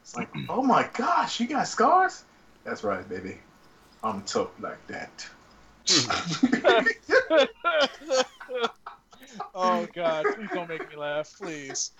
[0.00, 2.24] It's like, oh my gosh, you got scars?
[2.64, 3.38] That's right, baby.
[4.02, 5.28] I'm tough like that.
[9.54, 10.26] oh God!
[10.34, 11.92] Please don't make me laugh, please.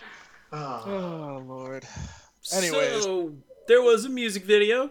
[0.52, 1.86] Ah, Oh Lord.
[2.52, 3.04] Anyways.
[3.04, 3.32] So,
[3.68, 4.90] there was a music video.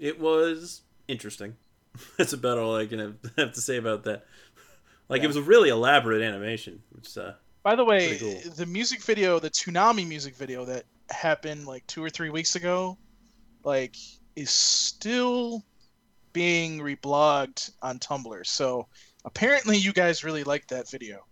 [0.00, 1.56] It was interesting.
[2.18, 4.24] That's about all I can have, have to say about that.
[5.08, 6.82] Like, it was a really elaborate animation.
[6.92, 7.32] Which, uh,
[7.62, 8.40] By the way, cool.
[8.56, 12.96] the music video, the Toonami music video that happened like two or three weeks ago,
[13.64, 13.96] like
[14.36, 15.62] is still
[16.34, 18.46] being reblogged on Tumblr.
[18.46, 18.86] So
[19.24, 21.24] apparently, you guys really liked that video.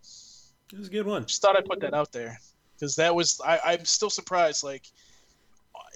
[0.73, 1.27] it was a good one.
[1.27, 2.39] Just thought I'd put that out there
[2.75, 4.65] because that was I, I'm still surprised.
[4.65, 4.85] Like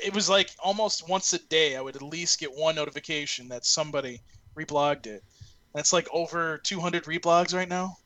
[0.04, 3.64] it was like almost once a day I would at least get one notification that
[3.64, 4.20] somebody
[4.54, 5.24] reblogged it.
[5.74, 7.96] That's like over 200 reblogs right now.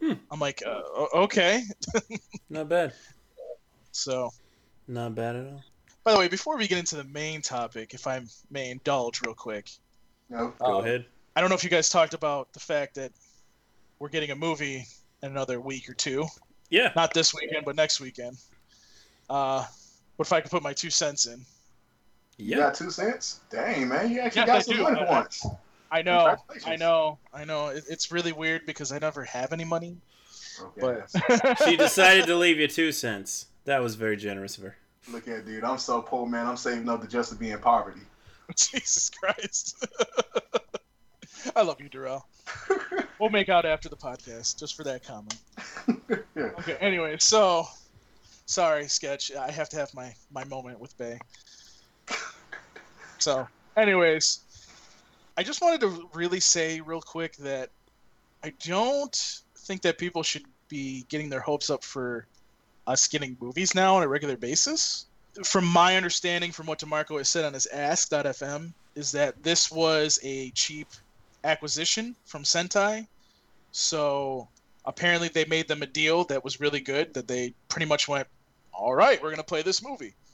[0.00, 0.14] Hmm.
[0.30, 0.82] I'm like, uh,
[1.14, 1.62] okay.
[2.50, 2.92] Not bad.
[3.92, 4.30] So,
[4.88, 5.64] Not bad at all.
[6.04, 8.20] by the way, before we get into the main topic, if I
[8.50, 9.70] may indulge real quick,
[10.28, 10.52] no.
[10.58, 11.06] Go Um, ahead.
[11.34, 13.12] I don't know if you guys talked about the fact that
[13.98, 14.86] we're getting a movie
[15.22, 16.26] in another week or two.
[16.70, 16.92] Yeah.
[16.96, 18.36] Not this weekend, but next weekend.
[19.30, 19.64] Uh,
[20.16, 21.44] what if I could put my two cents in?
[22.38, 23.40] You got two cents?
[23.50, 24.82] Dang, man, you actually Yes, got I some do.
[24.82, 25.46] money I- points.
[25.90, 27.68] I know, I know, I know.
[27.68, 29.96] It, it's really weird because I never have any money.
[30.60, 33.46] Okay, But She decided to leave you two cents.
[33.66, 34.76] That was very generous of her.
[35.12, 36.46] look at dude, I'm so poor, man.
[36.48, 38.00] I'm saving up to just to be in poverty.
[38.56, 39.86] Jesus Christ.
[41.56, 42.26] I love you, Darrell.
[43.18, 45.38] We'll make out after the podcast, just for that comment.
[46.36, 46.50] yeah.
[46.58, 46.76] Okay.
[46.82, 47.66] Anyway, so
[48.44, 49.32] sorry, sketch.
[49.34, 51.18] I have to have my my moment with Bay.
[53.16, 54.40] So, anyways,
[55.38, 57.70] I just wanted to really say real quick that
[58.44, 62.26] I don't think that people should be getting their hopes up for
[62.86, 65.06] us getting movies now on a regular basis.
[65.44, 70.18] From my understanding, from what DeMarco has said on his Ask.fm, is that this was
[70.22, 70.88] a cheap
[71.44, 73.06] acquisition from Sentai.
[73.72, 74.48] So
[74.86, 78.26] apparently they made them a deal that was really good that they pretty much went
[78.72, 80.14] all right we're going to play this movie.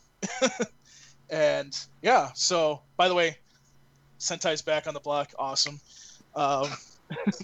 [1.31, 3.39] And yeah so by the way
[4.21, 5.33] sentai's back on the block.
[5.39, 5.81] Awesome.
[6.37, 6.69] Um,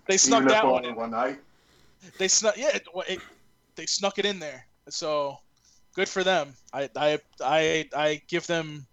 [0.07, 0.85] they snuck that one.
[0.85, 1.39] in one night.
[2.19, 3.21] they snuck yeah it, it,
[3.77, 4.67] they snuck it in there.
[4.91, 5.39] So
[5.99, 8.87] good for them I, I i i give them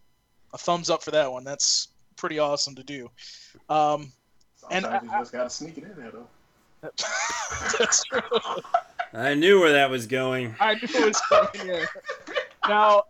[0.56, 3.12] a thumbs up for that one that's pretty awesome to do
[3.70, 4.12] um
[4.72, 6.28] And Sometimes I- you just gotta sneak it in there though.
[7.78, 8.22] that's true
[9.14, 10.56] I knew where that was going.
[10.60, 11.88] I knew it was coming here.
[12.68, 13.04] Now,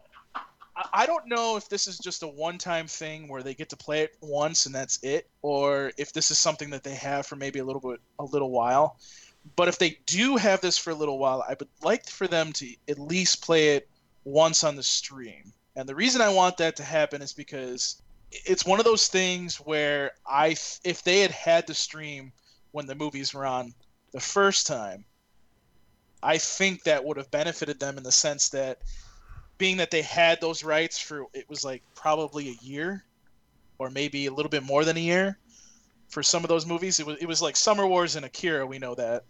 [0.76, 3.78] I- I don't know if this is just a one-time thing where they get to
[3.78, 7.36] play it once and that's it, or if this is something that they have for
[7.38, 9.00] maybe a little bit, a little while.
[9.56, 12.52] But if they do have this for a little while, I would like for them
[12.54, 13.88] to at least play it
[14.24, 15.54] once on the stream.
[15.76, 19.58] And the reason I want that to happen is because it's one of those things
[19.58, 22.32] where I, if they had had to stream
[22.72, 23.74] when the movies were on
[24.12, 25.06] the first time,
[26.24, 28.80] I think that would have benefited them in the sense that
[29.58, 33.04] being that they had those rights for it was like probably a year
[33.78, 35.38] or maybe a little bit more than a year
[36.16, 36.98] for some of those movies.
[37.02, 39.26] It was it was like Summer Wars and Akira, we know that.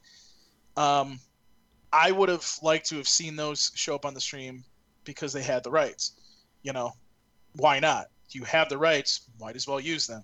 [0.78, 1.20] Um
[1.92, 4.64] I would have liked to have seen those show up on the stream
[5.04, 6.14] because they had the rights.
[6.62, 6.92] You know,
[7.54, 8.10] why not?
[8.30, 10.24] You have the rights, might as well use them.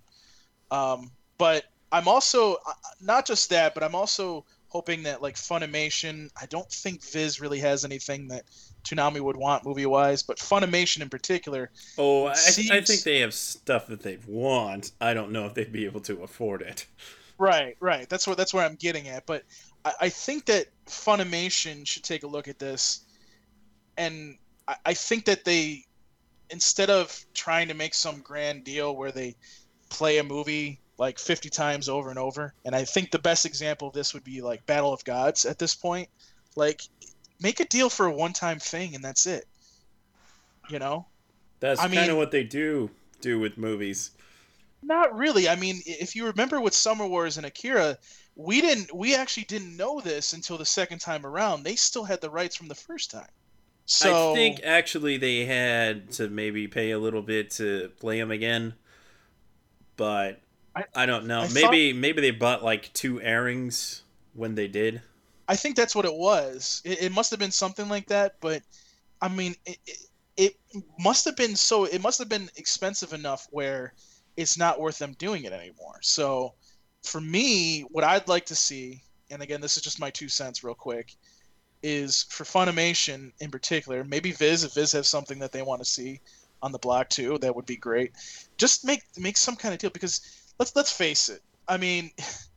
[0.70, 6.30] Um, but I'm also uh, not just that, but I'm also hoping that like Funimation.
[6.40, 8.44] I don't think Viz really has anything that
[8.84, 13.34] Toonami would want movie wise, but Funimation in particular, Oh, I, I think they have
[13.34, 14.92] stuff that they'd want.
[15.00, 16.88] I don't know if they'd be able to afford it.
[17.38, 18.08] Right, right.
[18.08, 19.26] That's what that's where I'm getting at.
[19.26, 19.44] But
[19.84, 23.06] I, I think that Funimation should take a look at this,
[23.98, 25.86] and I, I think that they,
[26.50, 29.36] instead of trying to make some grand deal where they
[29.90, 33.88] play a movie like 50 times over and over, and I think the best example
[33.88, 36.10] of this would be like Battle of Gods at this point.
[36.56, 36.82] Like,
[37.42, 39.46] make a deal for a one-time thing, and that's it.
[40.70, 41.06] You know.
[41.60, 42.90] That's I kind of what they do
[43.22, 44.12] do with movies.
[44.84, 45.48] Not really.
[45.48, 47.98] I mean, if you remember with Summer Wars and Akira,
[48.36, 48.94] we didn't.
[48.94, 51.64] We actually didn't know this until the second time around.
[51.64, 53.28] They still had the rights from the first time.
[53.86, 58.32] So I think actually they had to maybe pay a little bit to play them
[58.32, 58.74] again,
[59.98, 60.40] but
[60.76, 61.42] I, I- don't know.
[61.42, 65.02] I maybe maybe they bought like two airings when they did.
[65.52, 66.82] I think that's what it was.
[66.86, 68.36] It, it must have been something like that.
[68.40, 68.64] But
[69.22, 69.80] I mean, it,
[70.38, 71.84] it, it must have been so.
[71.84, 73.94] It must have been expensive enough where
[74.38, 76.00] it's not worth them doing it anymore.
[76.04, 76.54] So
[77.04, 80.64] for me, what I'd like to see, and again, this is just my two cents,
[80.64, 81.18] real quick,
[81.84, 85.86] is for Funimation in particular, maybe Viz, if Viz has something that they want to
[85.86, 86.22] see
[86.62, 88.14] on the block too, that would be great.
[88.56, 90.22] Just make make some kind of deal because
[90.60, 91.42] let's let's face it.
[91.68, 92.12] I mean,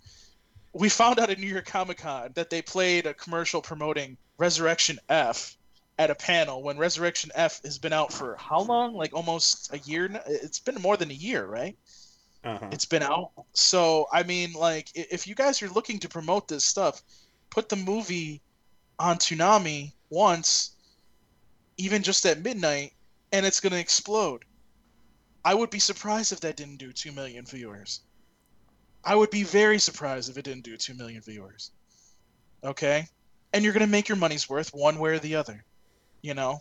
[0.74, 4.98] we found out at New York Comic Con that they played a commercial promoting Resurrection
[5.08, 5.56] F
[5.98, 8.94] at a panel when Resurrection F has been out for how long?
[8.94, 10.08] Like almost a year.
[10.08, 10.20] now?
[10.26, 11.76] It's been more than a year, right?
[12.42, 12.68] Uh-huh.
[12.72, 13.30] It's been out.
[13.52, 17.02] So I mean, like, if you guys are looking to promote this stuff,
[17.50, 18.42] put the movie
[18.98, 20.72] on Toonami once,
[21.76, 22.92] even just at midnight,
[23.32, 24.44] and it's gonna explode.
[25.44, 28.00] I would be surprised if that didn't do two million viewers.
[29.04, 31.70] I would be very surprised if it didn't do two million viewers.
[32.62, 33.06] Okay,
[33.52, 35.64] and you're gonna make your money's worth one way or the other,
[36.22, 36.60] you know.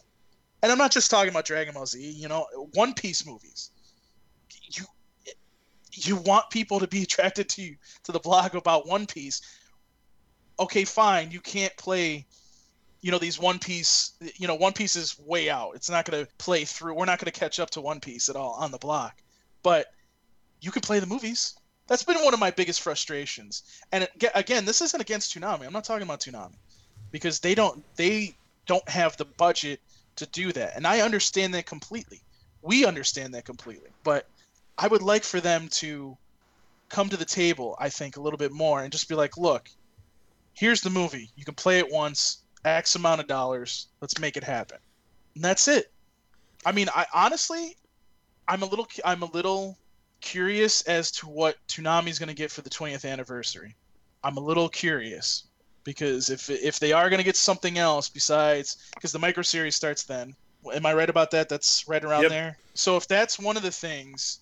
[0.61, 1.99] And I'm not just talking about Dragon Ball Z.
[1.99, 3.71] You know, One Piece movies.
[4.71, 4.85] You
[5.91, 9.41] you want people to be attracted to you, to the blog about One Piece.
[10.59, 11.31] Okay, fine.
[11.31, 12.25] You can't play,
[13.01, 14.13] you know, these One Piece.
[14.37, 15.73] You know, One Piece is way out.
[15.75, 16.93] It's not going to play through.
[16.93, 19.21] We're not going to catch up to One Piece at all on the block.
[19.63, 19.87] But
[20.61, 21.55] you can play the movies.
[21.87, 23.63] That's been one of my biggest frustrations.
[23.91, 25.65] And again, this isn't against Toonami.
[25.65, 26.55] I'm not talking about Toonami
[27.11, 29.81] because they don't they don't have the budget
[30.15, 30.75] to do that.
[30.75, 32.21] And I understand that completely.
[32.61, 33.89] We understand that completely.
[34.03, 34.27] But
[34.77, 36.17] I would like for them to
[36.89, 39.69] come to the table, I think, a little bit more and just be like, look,
[40.53, 41.29] here's the movie.
[41.35, 43.87] You can play it once, X amount of dollars.
[43.99, 44.77] Let's make it happen.
[45.35, 45.91] And that's it.
[46.65, 47.75] I mean, I honestly,
[48.47, 49.77] I'm a little, I'm a little
[50.23, 53.75] curious as to what Toonami's going to get for the 20th anniversary.
[54.23, 55.43] I'm a little curious
[55.83, 59.75] because if if they are going to get something else besides because the micro series
[59.75, 60.33] starts then.
[60.73, 61.49] Am I right about that?
[61.49, 62.31] That's right around Yep.
[62.31, 62.57] there.
[62.73, 64.39] So if that's one of the things,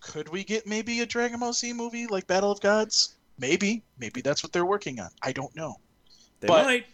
[0.00, 3.14] could we get maybe a Dragon Ball Z movie like Battle of Gods?
[3.38, 3.82] Maybe.
[3.98, 5.08] Maybe that's what they're working on.
[5.22, 5.80] I don't know.
[6.40, 6.86] They But- might.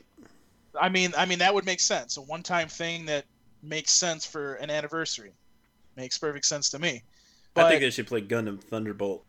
[0.80, 2.16] I mean, I mean that would make sense.
[2.16, 3.24] A one-time thing that
[3.60, 5.32] makes sense for an anniversary
[5.96, 7.02] makes perfect sense to me.
[7.54, 9.24] But I think they should play Gundam Thunderbolt.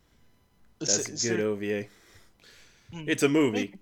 [0.79, 1.85] That's a good there- OVA.
[2.93, 3.09] Hmm.
[3.09, 3.75] It's a movie.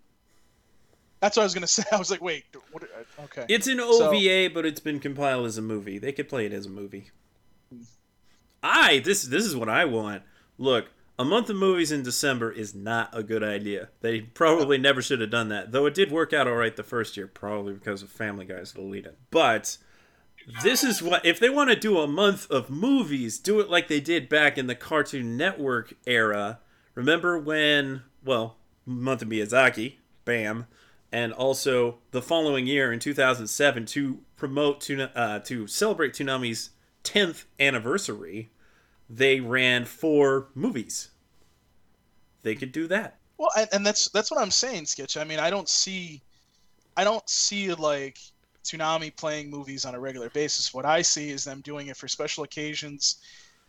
[1.20, 1.84] that's what I was gonna say.
[1.92, 2.84] I was like, wait, what,
[3.26, 3.46] okay.
[3.50, 5.98] It's an So- OVA, but it's been compiled as a movie.
[5.98, 7.12] They could play it as a movie.
[8.62, 10.24] I this this is what I want.
[10.58, 13.90] Look, a month of movies in December is not a good idea.
[14.02, 15.72] They probably never should have done that.
[15.72, 18.78] Though it did work out all right the first year, probably because of Family Guy's
[18.78, 19.14] Lolita.
[19.32, 19.78] But
[20.64, 23.88] this is what if they want to do a month of movies, do it like
[23.88, 26.60] they did back in the Cartoon Network era.
[26.96, 28.04] Remember when?
[28.24, 29.96] Well, month of Miyazaki,
[30.26, 30.66] bam,
[31.12, 36.72] and also the following year in 2007 to promote to uh, to celebrate Toonami's
[37.04, 38.52] 10th anniversary,
[39.10, 41.10] they ran four movies.
[42.44, 43.18] They could do that.
[43.38, 45.18] Well, and, and that's that's what I'm saying, Sketch.
[45.18, 46.22] I mean, I don't see,
[46.98, 48.18] I don't see like
[48.64, 50.74] Toonami playing movies on a regular basis.
[50.74, 53.18] What I see is them doing it for special occasions,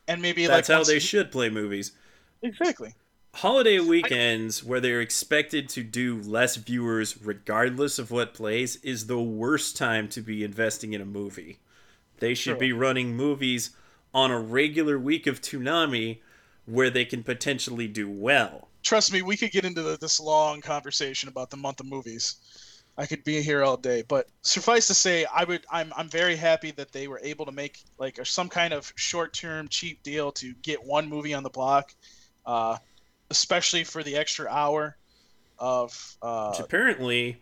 [0.08, 1.92] and maybe That's like how they a- should play movies.
[2.42, 2.94] exactly.
[3.34, 9.20] Holiday weekends where they're expected to do less viewers regardless of what plays is the
[9.20, 11.60] worst time to be investing in a movie.
[12.18, 13.70] They should be running movies
[14.12, 16.18] on a regular week of Toonami
[16.66, 18.66] where they can potentially do well.
[18.82, 22.36] Trust me, we could get into the, this long conversation about the month of movies.
[22.98, 25.64] I could be here all day, but suffice to say, I would.
[25.70, 28.92] I'm I'm very happy that they were able to make like a, some kind of
[28.96, 31.94] short-term cheap deal to get one movie on the block,
[32.44, 32.76] uh,
[33.30, 34.96] especially for the extra hour
[35.58, 37.40] of uh, Which apparently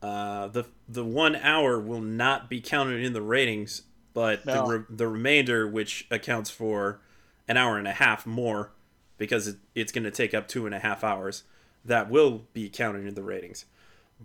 [0.00, 3.82] uh, the the one hour will not be counted in the ratings,
[4.14, 7.00] but the re- the remainder, which accounts for
[7.46, 8.72] an hour and a half more,
[9.16, 11.42] because it, it's going to take up two and a half hours,
[11.84, 13.64] that will be counted in the ratings.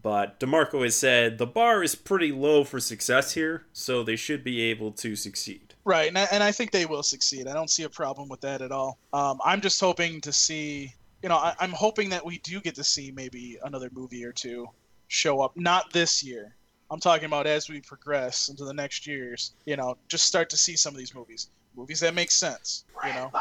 [0.02, 4.44] But Demarco has said the bar is pretty low for success here, so they should
[4.44, 5.74] be able to succeed.
[5.86, 7.48] Right, and I, and I think they will succeed.
[7.48, 8.98] I don't see a problem with that at all.
[9.14, 12.76] Um, I'm just hoping to see, you know, I, I'm hoping that we do get
[12.76, 14.68] to see maybe another movie or two
[15.10, 15.56] show up.
[15.58, 16.56] Not this year.
[16.90, 19.54] I'm talking about as we progress into the next years.
[19.66, 22.86] You know, just start to see some of these movies, movies that make sense.
[23.06, 23.32] You know,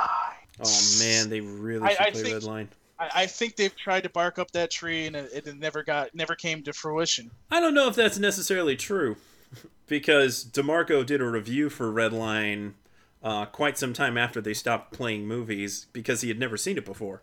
[0.62, 2.66] Oh man, they really I- should I play think- Redline.
[3.02, 6.14] I, I think they've tried to bark up that tree and it, it never got,
[6.14, 7.30] never came to fruition.
[7.50, 9.16] I don't know if that's necessarily true,
[9.86, 12.74] because Demarco did a review for Redline
[13.22, 16.84] uh, quite some time after they stopped playing movies because he had never seen it
[16.84, 17.22] before.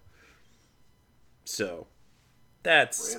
[1.45, 1.87] So,
[2.61, 3.17] that's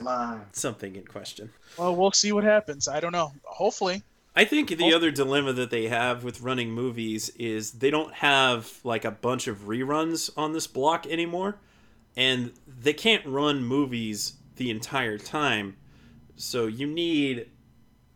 [0.52, 1.50] something in question.
[1.76, 2.88] Well, we'll see what happens.
[2.88, 3.32] I don't know.
[3.42, 4.02] Hopefully,
[4.36, 8.78] I think the other dilemma that they have with running movies is they don't have
[8.84, 11.56] like a bunch of reruns on this block anymore,
[12.16, 15.76] and they can't run movies the entire time.
[16.36, 17.48] So you need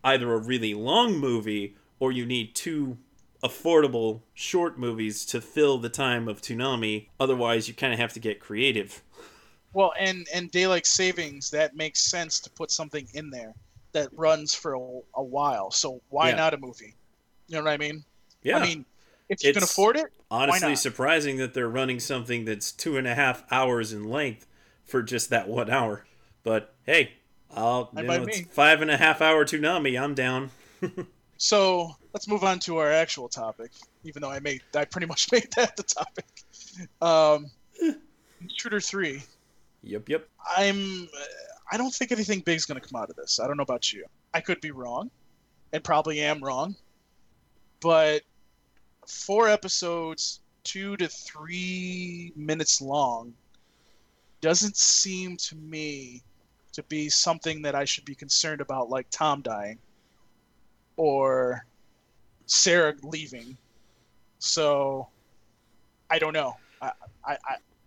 [0.04, 2.98] either a really long movie or you need two
[3.42, 7.08] affordable short movies to fill the time of Toonami.
[7.20, 9.02] Otherwise, you kind of have to get creative.
[9.72, 13.54] Well, and and daylight savings that makes sense to put something in there
[13.92, 15.70] that runs for a, a while.
[15.70, 16.36] So why Yeah.
[16.36, 16.96] not a movie?
[17.48, 18.04] You know what I mean?
[18.42, 18.86] Yeah, I mean,
[19.28, 23.14] if you can afford it, honestly surprising that they're running something that's two and a
[23.14, 24.46] half hours in length
[24.84, 26.04] for just that one hour.
[26.42, 27.12] But hey,
[27.54, 28.46] I'll you know, it's me.
[28.50, 30.00] five and a half hour Toonami.
[30.00, 30.50] I'm down.
[31.38, 33.72] so let's move on to our actual topic.
[34.04, 36.26] Even though I made, I pretty much made that the topic.
[37.00, 37.50] Um,
[38.40, 39.22] Intruder Three.
[39.82, 40.28] Yep, yep.
[40.56, 41.08] I'm.
[41.70, 43.40] I don't think anything big's going to come out of this.
[43.40, 44.04] I don't know about you.
[44.34, 45.10] I could be wrong,
[45.72, 46.76] and probably am wrong.
[47.80, 48.22] But
[49.08, 53.34] four episodes, two to three minutes long,
[54.40, 56.22] doesn't seem to me
[56.72, 59.78] to be something that I should be concerned about, like Tom dying
[60.96, 61.64] or
[62.46, 63.56] Sarah leaving.
[64.38, 65.08] So
[66.10, 66.56] I don't know.
[66.82, 66.92] I
[67.24, 67.36] I,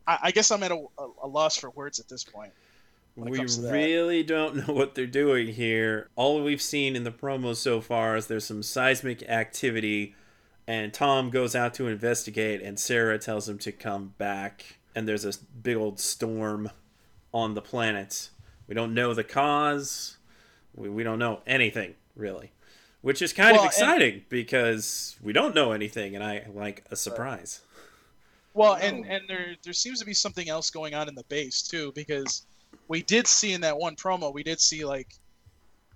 [0.08, 0.86] I, I guess I'm at a,
[1.22, 2.52] a loss for words at this point.
[3.16, 3.74] We comes to that.
[3.74, 6.10] really don't know what they're doing here.
[6.16, 10.16] All we've seen in the promos so far is there's some seismic activity,
[10.68, 14.78] and Tom goes out to investigate, and Sarah tells him to come back.
[14.94, 16.72] And there's a big old storm
[17.34, 18.30] on the planet.
[18.68, 20.18] We don't know the cause.
[20.76, 22.52] We, we don't know anything, really.
[23.02, 26.84] Which is kind Well, of and- exciting because we don't know anything, and I like
[26.92, 27.62] a surprise.
[28.54, 31.62] Well, and and there there seems to be something else going on in the base
[31.62, 32.48] too, because
[32.88, 35.14] we did see in that one promo, we did see like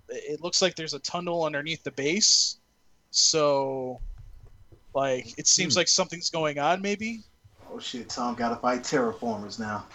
[0.08, 2.58] it looks like there's a tunnel underneath the base,
[3.10, 4.00] so
[4.94, 5.78] like it seems Hmm.
[5.80, 6.80] like something's going on.
[6.82, 7.20] Maybe
[7.74, 9.86] Oh shit, Tom gotta fight terraformers now.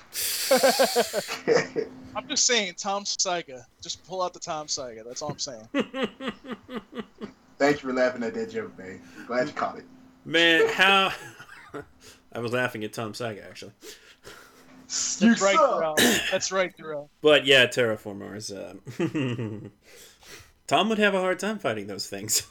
[2.16, 5.04] I'm just saying, Tom Saiga, just pull out the Tom Saiga.
[5.06, 5.68] That's all I'm saying.
[7.60, 9.00] Thanks for laughing at that joke, man.
[9.28, 9.86] Glad you caught it.
[10.26, 11.12] Man, how.
[12.34, 13.74] I was laughing at Tom Saga, actually.
[15.20, 15.70] You That's right, suck.
[15.80, 15.96] Darrell.
[16.32, 17.10] That's right, Darrell.
[17.22, 18.52] But yeah, terraformers.
[18.56, 19.70] Uh,
[20.68, 22.48] Tom would have a hard time fighting those things.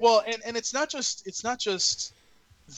[0.00, 2.14] Well, and, and it's not just it's not just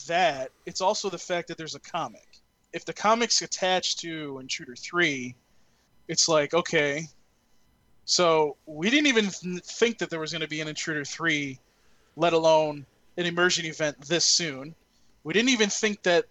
[0.07, 0.51] that.
[0.67, 2.27] It's also the fact that there's a comic.
[2.73, 5.35] If the comic's attached to Intruder Three,
[6.09, 7.07] it's like okay.
[8.05, 11.59] So we didn't even think that there was going to be an Intruder Three,
[12.17, 14.75] let alone an immersion event this soon.
[15.23, 16.25] We didn't even think that,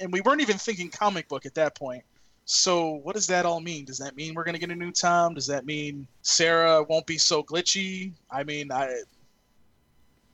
[0.00, 2.02] and we weren't even thinking comic book at that point.
[2.44, 3.84] So what does that all mean?
[3.84, 5.34] Does that mean we're going to get a new Tom?
[5.34, 8.12] Does that mean Sarah won't be so glitchy?
[8.30, 9.02] I mean, I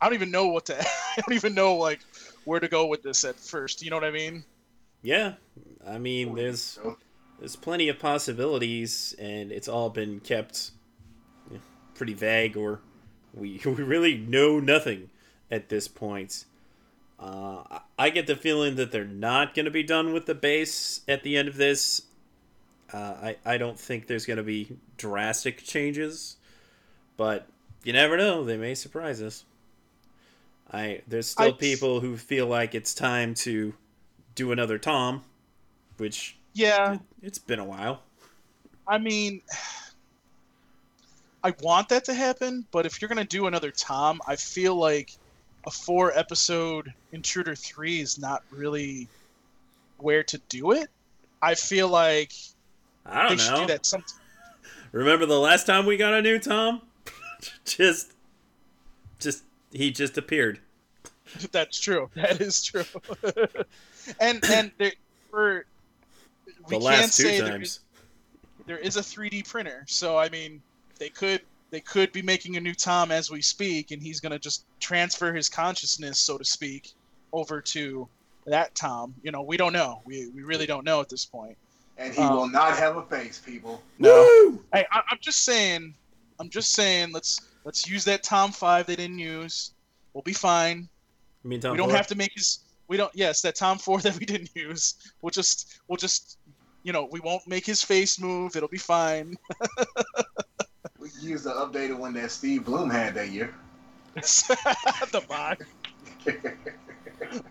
[0.00, 0.80] I don't even know what to.
[0.80, 2.00] I don't even know like
[2.44, 3.82] where to go with this at first.
[3.82, 4.44] You know what I mean?
[5.02, 5.34] yeah,
[5.86, 6.78] I mean, there's
[7.38, 10.72] there's plenty of possibilities, and it's all been kept
[11.50, 11.62] you know,
[11.94, 12.80] pretty vague, or
[13.34, 15.10] we we really know nothing
[15.50, 16.44] at this point.
[17.20, 21.00] Uh, I- get the feeling that they're not going to be done with the base
[21.08, 22.02] at the end of this.
[22.92, 26.36] Uh, I I don't think there's going to be drastic changes,
[27.16, 27.46] but
[27.84, 28.44] you never know.
[28.44, 29.44] They may surprise us.
[30.72, 33.74] I there's still I- people who feel like it's time to
[34.34, 35.24] do another Tom,
[35.96, 36.98] which Yeah.
[37.22, 38.02] it's been a while.
[38.86, 39.42] I mean,
[41.44, 45.12] I want that to happen, but if you're gonna do another Tom, I feel like
[45.66, 49.08] a four episode Intruder Three is not really
[49.98, 50.88] where to do it.
[51.42, 52.32] I feel like
[53.06, 53.66] I don't know.
[53.66, 54.02] do.
[54.92, 56.82] Remember the last time we got a new Tom?
[57.64, 58.12] just
[59.72, 60.60] he just appeared.
[61.52, 62.08] That's true.
[62.14, 62.84] That is true.
[64.20, 64.92] and and there,
[65.30, 65.66] for
[66.68, 67.68] we The can last two say there times.
[67.68, 67.80] is,
[68.66, 70.62] there is a 3D printer, so I mean
[70.98, 74.38] they could they could be making a new Tom as we speak, and he's gonna
[74.38, 76.92] just transfer his consciousness, so to speak,
[77.32, 78.08] over to
[78.46, 79.14] that Tom.
[79.22, 80.00] You know, we don't know.
[80.06, 81.56] We we really don't know at this point.
[81.98, 83.82] And he Um, will not have a face, people.
[83.98, 84.62] Woo!
[84.72, 85.94] Hey, I, I'm just saying.
[86.40, 87.12] I'm just saying.
[87.12, 89.72] Let's let's use that Tom five they didn't use.
[90.12, 90.88] We'll be fine.
[91.44, 91.96] I mean, Tom we don't Ford?
[91.96, 92.60] have to make his.
[92.88, 93.12] We don't.
[93.14, 94.94] Yes, that Tom four that we didn't use.
[95.22, 95.80] We'll just.
[95.88, 96.38] We'll just.
[96.84, 98.56] You know, we won't make his face move.
[98.56, 99.36] It'll be fine.
[100.98, 103.54] We can use the updated one that Steve Blum had that year.
[104.14, 105.64] the box.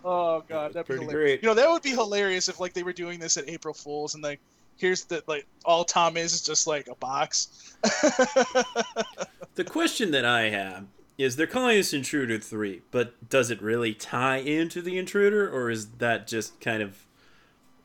[0.03, 1.11] Oh god, that'd be Pretty hilarious.
[1.39, 1.43] great.
[1.43, 4.15] You know, that would be hilarious if like they were doing this at April Fools
[4.15, 4.39] and like
[4.77, 7.75] here's the like all Tom is is just like a box.
[9.57, 10.85] The question that I have
[11.17, 15.71] is they're calling this Intruder 3, but does it really tie into the Intruder, or
[15.71, 17.07] is that just kind of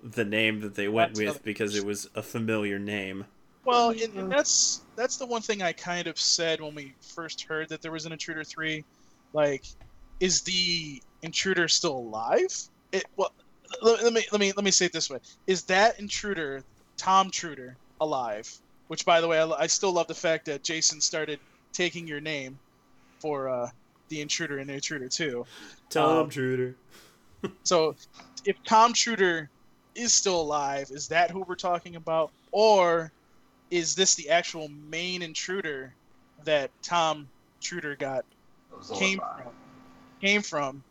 [0.02, 3.24] the name that they went That's with because it was a familiar name?
[3.64, 7.40] Well, and, and that's that's the one thing I kind of said when we first
[7.40, 8.84] heard that there was an Intruder three.
[9.32, 9.64] Like,
[10.20, 12.54] is the Intruder still alive?
[12.92, 13.32] It well,
[13.80, 16.64] let, let me let me let me say it this way: Is that Intruder,
[17.02, 18.48] Tom Truder, alive?
[18.86, 21.40] Which, by the way, I, I still love the fact that Jason started
[21.72, 22.56] taking your name
[23.18, 23.68] for uh,
[24.08, 25.44] the Intruder and the Intruder two.
[25.90, 26.76] Tom Um, Intruder.
[27.64, 27.96] So,
[28.44, 29.48] if Tom Truder
[29.96, 33.10] is still alive, is that who we're talking about, or
[33.72, 35.92] is this the actual main intruder
[36.44, 37.28] that Tom
[37.60, 38.24] Truder got
[38.94, 39.52] came from?
[40.20, 40.84] Came from,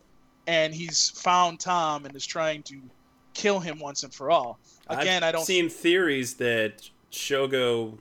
[0.47, 2.81] and he's found Tom and is trying to
[3.33, 4.59] kill him once and for all.
[4.87, 5.45] Again, I've I don't.
[5.45, 7.97] seen theories that Shogo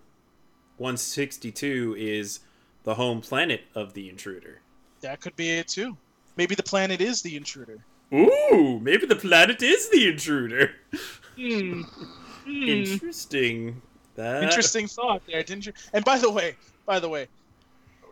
[0.79, 2.41] 162 is
[2.85, 4.61] the home planet of the Intruder.
[5.03, 5.97] That could be it too.
[6.37, 7.79] Maybe the planet is the intruder.
[8.13, 10.73] Ooh, maybe the planet is the Intruder.
[11.37, 11.83] Hmm.
[12.47, 13.81] Interesting.
[14.17, 15.73] That Interesting thought there, didn't you?
[15.93, 16.57] And by the way,
[16.87, 17.29] by the way,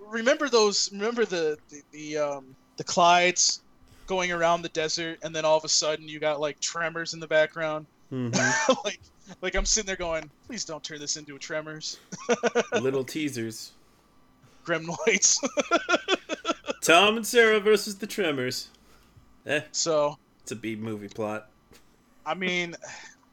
[0.07, 0.91] remember those?
[0.93, 3.61] Remember the the, the um the Clydes
[4.09, 7.21] going around the desert, and then all of a sudden you got like tremors in
[7.21, 7.87] the background.
[8.13, 8.35] Mhm.
[8.85, 8.99] like
[9.41, 12.01] like I'm sitting there going, please don't turn this into a tremors.
[12.73, 13.73] Little teasers.
[14.65, 15.39] Gremlins.
[16.83, 18.69] Tom and Sarah versus the Tremors.
[19.47, 21.49] Eh, so it's a B movie plot.
[22.27, 22.75] I mean,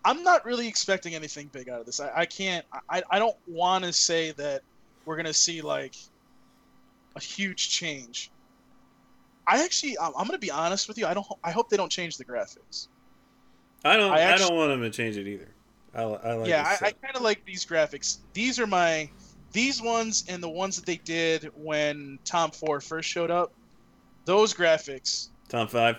[0.06, 2.00] I'm not really expecting anything big out of this.
[2.00, 2.66] I, I can't.
[2.90, 4.62] I, I don't want to say that
[5.06, 5.96] we're gonna see like
[7.16, 8.32] a huge change.
[9.48, 11.06] I actually, I'm, I'm gonna be honest with you.
[11.06, 11.28] I don't.
[11.44, 12.88] I hope they don't change the graphics.
[13.84, 14.12] I don't.
[14.12, 15.48] I I, don't want them to change it either.
[15.94, 16.50] I, I like.
[16.50, 18.18] yeah, I, I kind of like these graphics.
[18.34, 19.10] These are my,
[19.52, 23.54] these ones and the ones that they did when Tom Four first showed up.
[24.26, 25.30] Those graphics.
[25.50, 25.98] Tom five.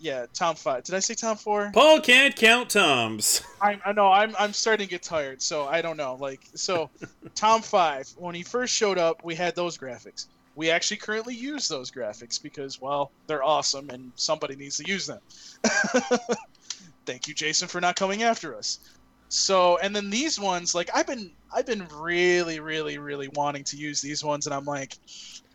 [0.00, 0.84] Yeah, Tom Five.
[0.84, 1.70] Did I say Tom Four?
[1.74, 3.42] Paul can't count Toms.
[3.60, 6.16] I'm, I know I'm I'm starting to get tired, so I don't know.
[6.20, 6.88] Like so,
[7.34, 10.26] Tom Five when he first showed up, we had those graphics.
[10.58, 15.06] We actually currently use those graphics because well, they're awesome and somebody needs to use
[15.06, 15.20] them.
[17.06, 18.80] Thank you, Jason, for not coming after us.
[19.28, 23.76] So and then these ones, like I've been I've been really really really wanting to
[23.76, 24.98] use these ones, and I'm like,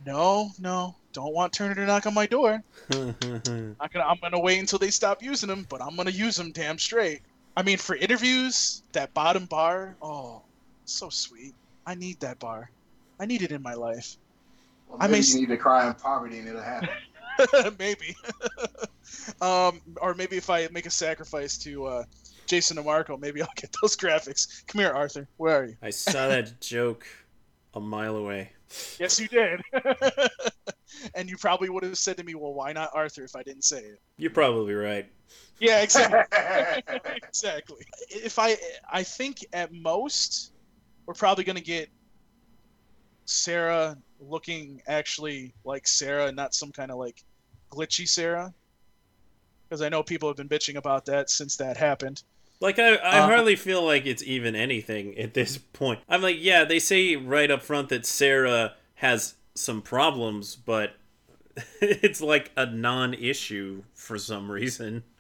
[0.06, 2.64] no no, don't want Turner to knock on my door.
[2.90, 6.54] Not gonna, I'm gonna wait until they stop using them, but I'm gonna use them
[6.54, 7.24] damn straight.
[7.58, 10.44] I mean, for interviews, that bottom bar, oh,
[10.86, 11.56] so sweet.
[11.86, 12.72] I need that bar.
[13.20, 14.16] I need it in my life.
[14.94, 16.90] Well, I may you need to cry in poverty and it'll happen.
[17.80, 18.16] maybe.
[19.42, 22.04] um, or maybe if I make a sacrifice to uh,
[22.46, 24.64] Jason DeMarco, maybe I'll get those graphics.
[24.68, 25.28] Come here, Arthur.
[25.38, 25.78] Where are you?
[25.82, 27.08] I saw that joke
[27.74, 28.52] a mile away.
[29.00, 29.62] Yes, you did.
[31.16, 33.64] and you probably would have said to me, "Well, why not Arthur?" If I didn't
[33.64, 34.00] say it.
[34.18, 35.12] You're probably right.
[35.60, 36.20] Yeah, exactly.
[37.16, 37.86] exactly.
[38.10, 38.58] If I,
[38.92, 40.54] I think at most,
[41.06, 41.90] we're probably gonna get
[43.26, 47.24] Sarah looking actually like Sarah, not some kind of like
[47.72, 48.54] glitchy Sarah.
[49.68, 52.24] Because I know people have been bitching about that since that happened.
[52.60, 56.00] Like I, I Uh, hardly feel like it's even anything at this point.
[56.08, 60.96] I'm like, yeah, they say right up front that Sarah has some problems, but
[61.82, 65.04] it's like a non-issue for some reason.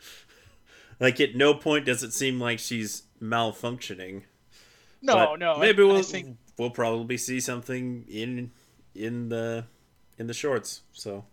[1.00, 4.22] Like at no point does it seem like she's malfunctioning.
[5.02, 5.54] No, But no.
[5.56, 8.52] I- Maybe we'll I think we'll probably see something in
[8.96, 9.66] in the
[10.18, 10.82] in the shorts.
[10.94, 11.26] So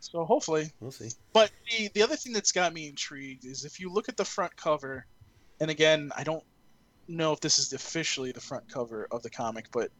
[0.00, 0.24] so.
[0.24, 1.10] Hopefully, we'll see.
[1.32, 4.24] But the the other thing that's got me intrigued is if you look at the
[4.24, 5.06] front cover,
[5.60, 6.44] and again, I don't
[7.08, 9.90] know if this is officially the front cover of the comic, but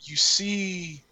[0.00, 1.02] you see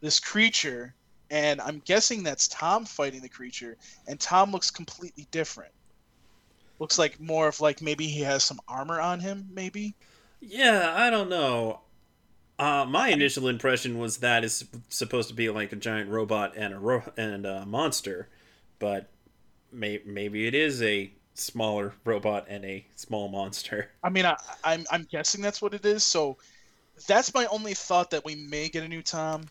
[0.00, 0.94] this creature,
[1.30, 3.76] and I'm guessing that's Tom fighting the creature,
[4.06, 5.72] and Tom looks completely different.
[6.78, 9.94] Looks like more of like maybe he has some armor on him, maybe.
[10.40, 11.80] Yeah, I don't know.
[12.58, 16.72] Uh, my initial impression was that it's supposed to be like a giant robot and
[16.72, 18.28] a ro- and a monster,
[18.78, 19.08] but
[19.72, 23.90] may- maybe it is a smaller robot and a small monster.
[24.04, 26.04] I mean, I, I'm I'm guessing that's what it is.
[26.04, 26.36] So
[27.06, 29.46] that's my only thought that we may get a new Tom.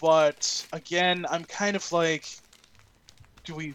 [0.00, 2.26] But again, I'm kind of like,
[3.44, 3.74] do we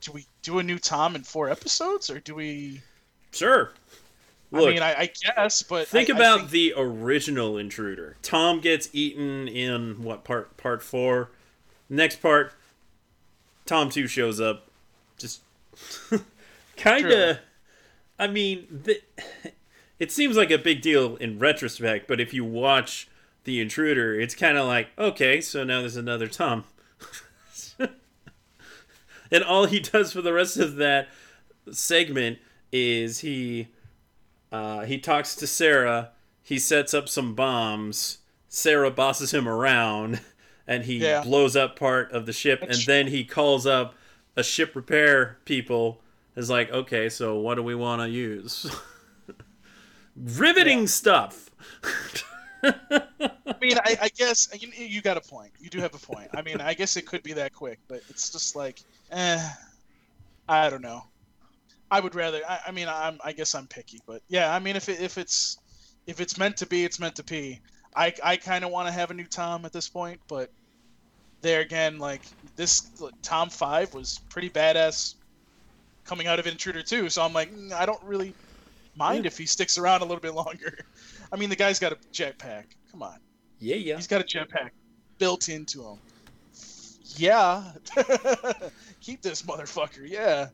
[0.00, 2.80] do we do a new Tom in four episodes, or do we?
[3.32, 3.72] Sure.
[4.52, 8.16] Look, I mean, I, I guess, but think I- I about think- the original intruder.
[8.22, 10.56] Tom gets eaten in what part?
[10.56, 11.30] Part four.
[11.88, 12.52] Next part,
[13.64, 14.68] Tom two shows up.
[15.18, 15.40] Just
[16.76, 17.38] kind of.
[18.18, 19.00] I mean, the,
[19.98, 23.08] it seems like a big deal in retrospect, but if you watch
[23.44, 26.64] the intruder, it's kind of like, okay, so now there's another Tom.
[29.30, 31.08] and all he does for the rest of that
[31.70, 32.38] segment
[32.72, 33.68] is he
[34.56, 36.10] uh, he talks to Sarah.
[36.42, 38.18] He sets up some bombs.
[38.48, 40.20] Sarah bosses him around,
[40.66, 41.22] and he Yeah.
[41.22, 42.60] blows up part of the ship.
[42.60, 43.94] That's and then he calls up
[44.36, 46.00] a ship repair people.
[46.36, 48.70] Is like, okay, so what do we want to use?
[50.16, 51.50] Riveting stuff.
[52.62, 55.52] I mean, I, I guess you, you got a point.
[55.58, 56.28] You do have a point.
[56.34, 58.80] I mean, I guess it could be that quick, but it's just like,
[59.12, 59.48] eh,
[60.48, 61.02] I don't know.
[61.90, 62.40] I would rather.
[62.48, 63.18] I, I mean, I'm.
[63.24, 64.52] I guess I'm picky, but yeah.
[64.52, 65.58] I mean, if it, if it's
[66.06, 67.60] if it's meant to be, it's meant to be.
[67.94, 70.50] I I kind of want to have a new Tom at this point, but
[71.42, 72.22] there again, like
[72.56, 72.90] this
[73.22, 75.14] Tom Five was pretty badass
[76.04, 78.34] coming out of Intruder Two, so I'm like, mm, I don't really
[78.96, 80.84] mind if he sticks around a little bit longer.
[81.32, 82.64] I mean, the guy's got a jetpack.
[82.90, 83.18] Come on.
[83.58, 83.96] Yeah, yeah.
[83.96, 84.70] He's got a jetpack
[85.18, 85.98] built into him.
[87.16, 87.72] Yeah.
[89.00, 90.08] Keep this motherfucker.
[90.08, 90.48] Yeah.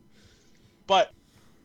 [0.87, 1.11] But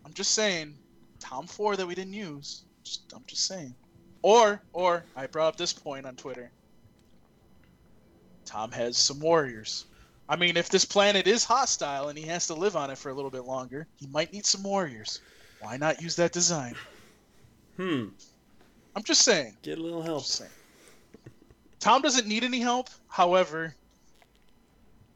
[0.08, 0.74] I'm just saying,
[1.20, 2.62] Tom 4 that we didn't use.
[2.82, 3.74] Just, I'm just saying.
[4.22, 6.50] Or, or I brought up this point on Twitter.
[8.46, 9.84] Tom has some warriors.
[10.26, 13.10] I mean, if this planet is hostile and he has to live on it for
[13.10, 15.20] a little bit longer, he might need some warriors.
[15.60, 16.74] Why not use that design?
[17.76, 18.06] Hmm.
[18.96, 19.58] I'm just saying.
[19.60, 20.24] Get a little help.
[21.80, 22.88] Tom doesn't need any help.
[23.08, 23.74] However,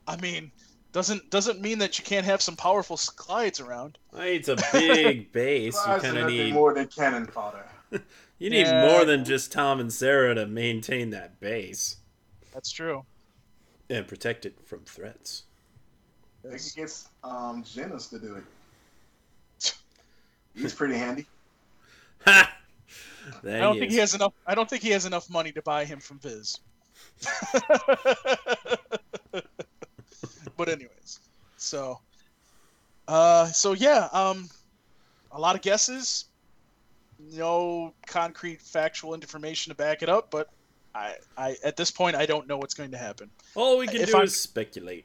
[0.06, 0.52] I mean,
[0.92, 3.98] doesn't doesn't mean that you can't have some powerful Clydes around.
[4.16, 5.74] It's a big base.
[5.86, 7.64] You kind of need more than cannon fodder.
[8.38, 8.86] you need Yeah.
[8.86, 11.96] more than just Tom and Sarah to maintain that base
[12.52, 13.04] That's true.
[13.90, 15.44] and protect it from threats.
[16.44, 19.74] They could get um, Genos to do it.
[20.54, 21.26] He's pretty handy.
[22.26, 22.52] Ha!
[23.44, 23.94] There I don't he think is.
[23.94, 24.32] he has enough.
[24.48, 26.58] I don't think he has enough money to buy him from Viz.
[30.64, 31.18] But anyways,
[31.56, 31.98] so,
[33.08, 34.48] uh, so yeah, um,
[35.32, 36.26] a lot of guesses,
[37.18, 40.50] no concrete factual information to back it up, but
[40.94, 43.28] I, I at this point I don't know what's going to happen.
[43.56, 45.04] All we can if do I'm- is speculate.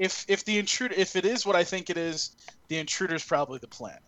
[0.00, 2.34] if if the intruder if it is what I think it is,
[2.66, 4.02] the intruder is probably the planet.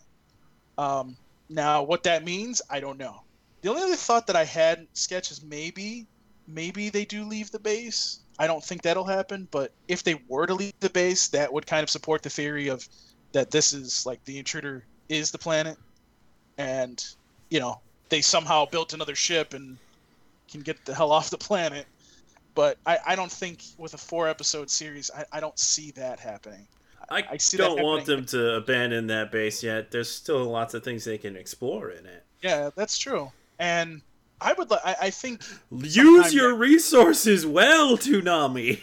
[0.79, 1.17] Um,
[1.49, 3.23] now what that means, I don't know.
[3.63, 6.09] The only other thought that I had sketch is maybe
[6.49, 8.19] maybe they do leave the base.
[8.39, 11.67] I don't think that'll happen, but if they were to leave the base, that would
[11.67, 12.87] kind of support the theory of
[13.33, 15.77] that this is like the intruder is the planet,
[16.59, 17.05] and
[17.51, 19.77] you know they somehow built another ship and
[20.51, 21.87] can get the hell off the planet.
[22.55, 26.19] But I, I don't think with a four episode series I, I don't see that
[26.19, 26.67] happening.
[27.11, 29.91] I, I see don't want them to abandon that base yet.
[29.91, 32.25] There's still lots of things they can explore in it.
[32.43, 33.31] yeah that's true.
[33.59, 34.03] And
[34.41, 38.81] i would li- I, I think Use your resources well, Toonami.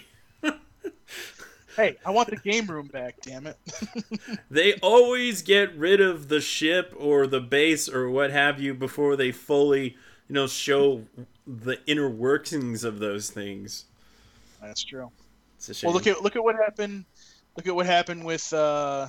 [1.76, 3.58] hey i want the game room back damn it
[4.52, 9.16] They always get rid of the ship or the base or what have you before
[9.16, 9.98] they fully,
[10.28, 11.04] you know, show
[11.48, 13.86] the inner workings of those things.
[14.62, 15.10] that's true
[15.58, 15.88] It's a shame.
[15.88, 17.06] well look at look at what happened
[17.58, 19.08] look at what happened with uh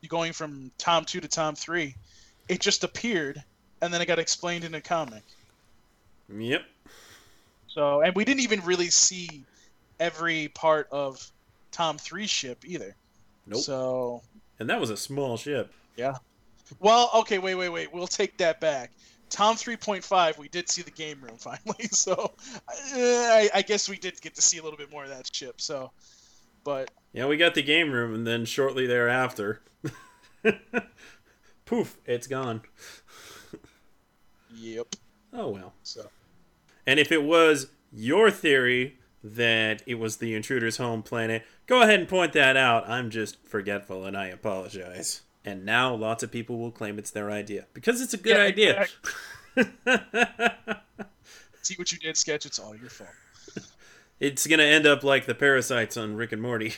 [0.00, 1.94] you going from tom 2 to tom 3
[2.48, 3.42] it just appeared
[3.82, 5.22] and then it got explained in a comic
[6.32, 6.62] Yep.
[7.68, 9.44] so and we didn't even really see
[10.00, 11.30] every part of
[11.70, 12.94] tom 3 ship either
[13.46, 13.60] Nope.
[13.62, 14.22] so
[14.60, 15.72] and that was a small ship.
[15.96, 16.16] Yeah.
[16.80, 17.92] Well, okay, wait, wait, wait.
[17.94, 18.90] We'll take that back.
[19.30, 22.32] Tom 3.5, we did see the game room finally, so
[22.68, 25.32] uh, I, I guess we did get to see a little bit more of that
[25.32, 25.60] ship.
[25.60, 25.92] So,
[26.64, 29.60] but Yeah, we got the game room, and then shortly thereafter,
[31.64, 32.62] poof, it's gone.
[34.56, 34.96] Yep.
[35.34, 35.74] Oh well.
[35.82, 36.08] So
[36.88, 42.00] And if it was your theory that it was the intruder's home planet, go ahead
[42.00, 42.88] and point that out.
[42.88, 45.20] I'm just forgetful and I apologize.
[45.44, 48.42] And now lots of people will claim it's their idea because it's a good Yeah,
[48.42, 48.86] idea.
[51.62, 52.46] see what you did, sketch.
[52.46, 53.10] It's all your fault.
[54.18, 56.72] it's going to end up like the parasites on Rick and Morty.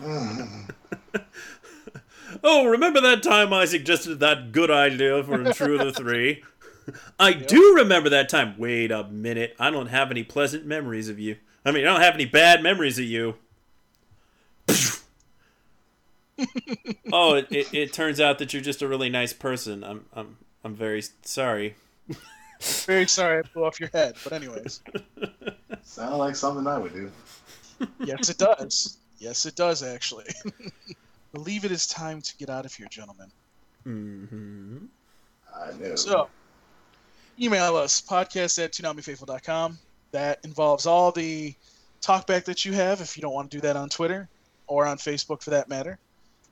[0.00, 0.66] Ah.
[2.44, 6.42] oh, remember that time I suggested that good idea for Intruder 3?
[7.18, 8.56] I do remember that time.
[8.58, 9.56] Wait a minute.
[9.58, 11.36] I don't have any pleasant memories of you.
[11.64, 13.36] I mean, I don't have any bad memories of you.
[17.12, 19.84] oh, it, it, it turns out that you're just a really nice person.
[19.84, 21.76] I'm I'm I'm very sorry.
[22.86, 24.80] Very sorry I blew off your head, but anyways,
[25.82, 27.10] Sound like something I would do.
[28.02, 28.96] yes, it does.
[29.18, 30.24] Yes, it does actually.
[31.34, 33.30] Believe it is time to get out of here, gentlemen.
[33.82, 34.78] hmm
[35.54, 35.94] I know.
[35.96, 36.28] So,
[37.40, 39.78] email us podcast at toonamifaithful.com.
[40.12, 41.54] That involves all the
[42.00, 44.28] talkback that you have if you don't want to do that on Twitter
[44.66, 45.98] or on Facebook for that matter.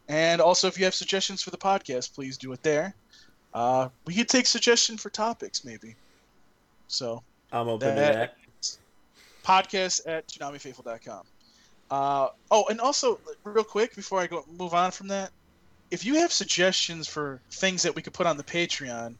[0.08, 2.94] And also, if you have suggestions for the podcast, please do it there.
[3.54, 5.94] Uh, we could take suggestion for topics, maybe.
[6.88, 7.22] So,
[7.52, 8.76] I'm open to That- that.
[9.44, 11.22] podcast at toonamifaithful.com.
[11.90, 15.30] Uh, oh, and also, real quick before I go move on from that,
[15.90, 19.14] if you have suggestions for things that we could put on the Patreon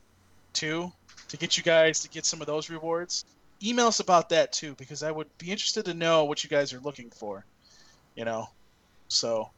[0.52, 0.90] too,
[1.33, 3.24] to get you guys to get some of those rewards,
[3.64, 6.74] email us about that too, because I would be interested to know what you guys
[6.74, 7.43] are looking for.
[8.14, 8.51] You know,
[9.09, 9.49] so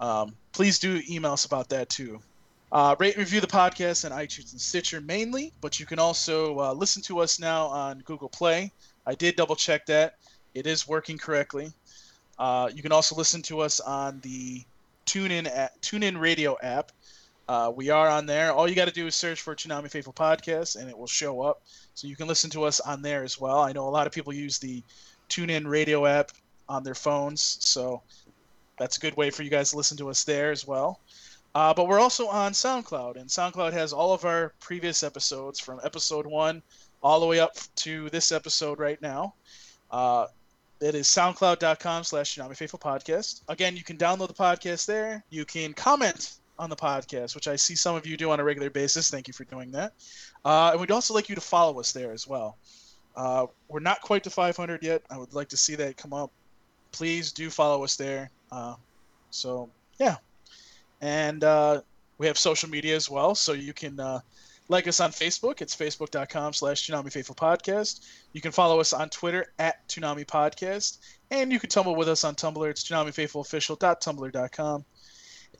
[0.00, 2.18] um, please do email us about that too.
[2.72, 6.72] Uh, rate review the podcast on iTunes and Stitcher mainly, but you can also uh,
[6.72, 8.72] listen to us now on Google Play.
[9.06, 10.16] I did double check that;
[10.52, 11.70] it is working correctly.
[12.40, 14.64] Uh, you can also listen to us on the
[15.06, 16.90] TuneIn app, TuneIn Radio app.
[17.46, 18.52] Uh, we are on there.
[18.52, 21.42] All you got to do is search for Toonami Faithful Podcast, and it will show
[21.42, 21.62] up.
[21.94, 23.60] So you can listen to us on there as well.
[23.60, 24.82] I know a lot of people use the
[25.28, 26.30] TuneIn Radio app
[26.68, 28.02] on their phones, so
[28.78, 31.00] that's a good way for you guys to listen to us there as well.
[31.54, 35.80] Uh, but we're also on SoundCloud, and SoundCloud has all of our previous episodes from
[35.84, 36.62] episode one
[37.02, 39.34] all the way up to this episode right now.
[39.90, 40.26] Uh,
[40.80, 43.42] it is soundcloud.com slash Toonami Faithful Podcast.
[43.48, 45.22] Again, you can download the podcast there.
[45.30, 48.44] You can comment on the podcast, which I see some of you do on a
[48.44, 49.10] regular basis.
[49.10, 49.92] Thank you for doing that.
[50.44, 52.56] Uh, and we'd also like you to follow us there as well.
[53.16, 55.02] Uh, we're not quite to 500 yet.
[55.10, 56.30] I would like to see that come up.
[56.92, 58.30] Please do follow us there.
[58.50, 58.74] Uh,
[59.30, 60.16] so, yeah.
[61.00, 61.80] And uh,
[62.18, 64.20] we have social media as well, so you can uh,
[64.68, 65.60] like us on Facebook.
[65.60, 68.00] It's facebook.com slash Toonami Faithful Podcast.
[68.32, 70.98] You can follow us on Twitter at Toonami Podcast.
[71.30, 72.70] And you can tumble with us on Tumblr.
[72.70, 74.84] It's ToonamiFaithfulOfficial.tumblr.com.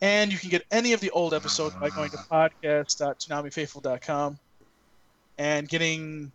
[0.01, 4.39] And you can get any of the old episodes by going to podcast.toonamifaithful.com
[5.39, 6.31] and getting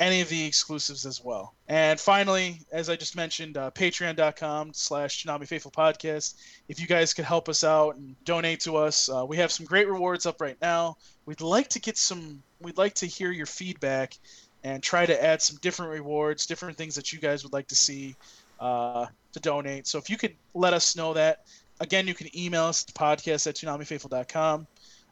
[0.00, 1.54] any of the exclusives as well.
[1.68, 6.34] And finally, as I just mentioned, uh, patreon.com slash Toonami Faithful Podcast.
[6.68, 9.66] If you guys could help us out and donate to us, uh, we have some
[9.66, 10.96] great rewards up right now.
[11.26, 14.18] We'd like to get some, we'd like to hear your feedback
[14.64, 17.76] and try to add some different rewards, different things that you guys would like to
[17.76, 18.16] see
[18.60, 19.86] uh, to donate.
[19.86, 21.44] So if you could let us know that,
[21.80, 24.66] again, you can email us at podcast at ToonamiFaithful.com.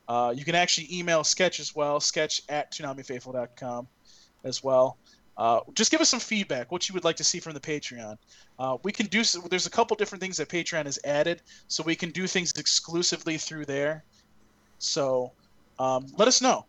[0.08, 3.86] Uh, you can actually email Sketch as well, sketch at ToonamiFaithful.com
[4.44, 4.96] as well.
[5.36, 8.18] Uh, just give us some feedback, what you would like to see from the Patreon.
[8.58, 9.22] Uh, we can do.
[9.48, 13.38] There's a couple different things that Patreon has added, so we can do things exclusively
[13.38, 14.04] through there.
[14.78, 15.32] So
[15.78, 16.66] um, let us know.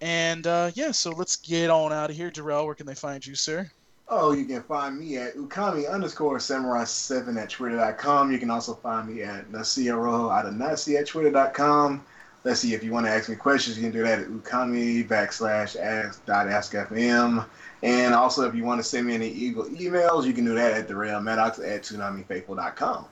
[0.00, 2.30] And uh, yeah, so let's get on out of here.
[2.30, 3.70] Darrell, where can they find you, sir?
[4.10, 8.32] Oh, you can find me at Ukami underscore Samurai7 at Twitter.com.
[8.32, 12.02] You can also find me at Nasia Rojo out of Nasi at Twitter.com.
[12.44, 15.06] Let's see, if you want to ask me questions, you can do that at Ukami
[15.06, 17.44] backslash ask dot askfm.
[17.82, 20.72] And also, if you want to send me any eagle emails, you can do that
[20.72, 23.04] at Darrell Maddox at ToonamiFaithful.com.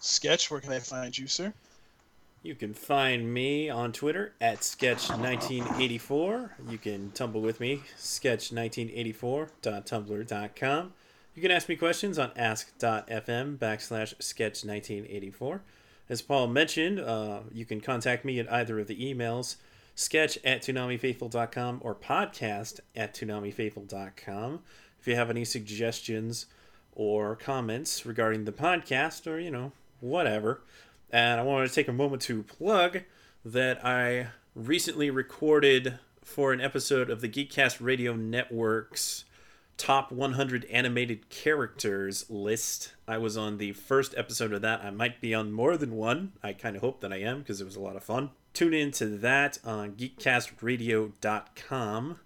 [0.00, 1.52] Sketch, where can I find you, sir?
[2.46, 6.50] You can find me on Twitter at sketch1984.
[6.70, 10.92] You can tumble with me, sketch1984.tumblr.com.
[11.34, 15.60] You can ask me questions on ask.fm backslash sketch1984.
[16.08, 19.56] As Paul mentioned, uh, you can contact me at either of the emails,
[19.96, 24.60] sketch at toonamifaithful.com or podcast at toonamifaithful.com.
[25.00, 26.46] If you have any suggestions
[26.92, 30.60] or comments regarding the podcast or, you know, whatever.
[31.10, 33.02] And I wanted to take a moment to plug
[33.44, 39.24] that I recently recorded for an episode of the Geekcast Radio Network's
[39.76, 42.94] top 100 animated characters list.
[43.06, 44.82] I was on the first episode of that.
[44.82, 46.32] I might be on more than one.
[46.42, 48.30] I kind of hope that I am because it was a lot of fun.
[48.52, 52.20] Tune in to that on geekcastradio.com.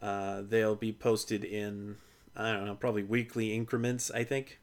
[0.00, 1.96] Uh, they'll be posted in,
[2.36, 4.58] I don't know, probably weekly increments, I think.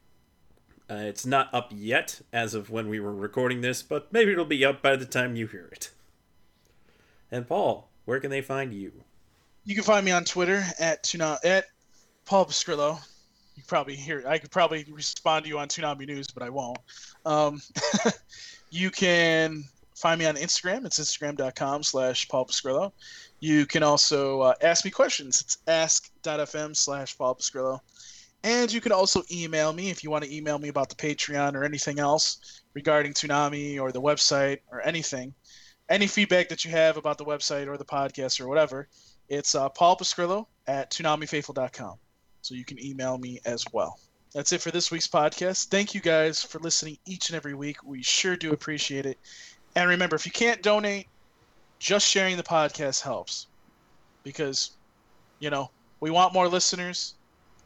[0.90, 4.44] Uh, it's not up yet as of when we were recording this, but maybe it'll
[4.44, 5.90] be up by the time you hear it.
[7.30, 8.92] And Paul, where can they find you?
[9.64, 11.66] You can find me on Twitter at Tuna at
[12.24, 12.98] Paul Pascrillo.
[13.54, 16.78] You probably hear I could probably respond to you on Toonami News, but I won't.
[17.24, 17.62] Um,
[18.70, 19.62] you can
[19.94, 20.86] find me on Instagram.
[20.86, 22.90] It's instagram.com slash Paul Pascrillo.
[23.38, 25.40] You can also uh, ask me questions.
[25.40, 27.80] It's ask.fm slash Paul Pascrillo.
[28.42, 31.54] And you can also email me if you want to email me about the Patreon
[31.54, 35.34] or anything else regarding Toonami or the website or anything.
[35.88, 38.88] Any feedback that you have about the website or the podcast or whatever,
[39.28, 41.96] it's uh, Paul Pascrillo at ToonamiFaithful.com.
[42.42, 43.98] So you can email me as well.
[44.32, 45.66] That's it for this week's podcast.
[45.66, 47.82] Thank you guys for listening each and every week.
[47.84, 49.18] We sure do appreciate it.
[49.74, 51.08] And remember, if you can't donate,
[51.78, 53.48] just sharing the podcast helps.
[54.22, 54.70] Because,
[55.40, 57.14] you know, we want more listeners.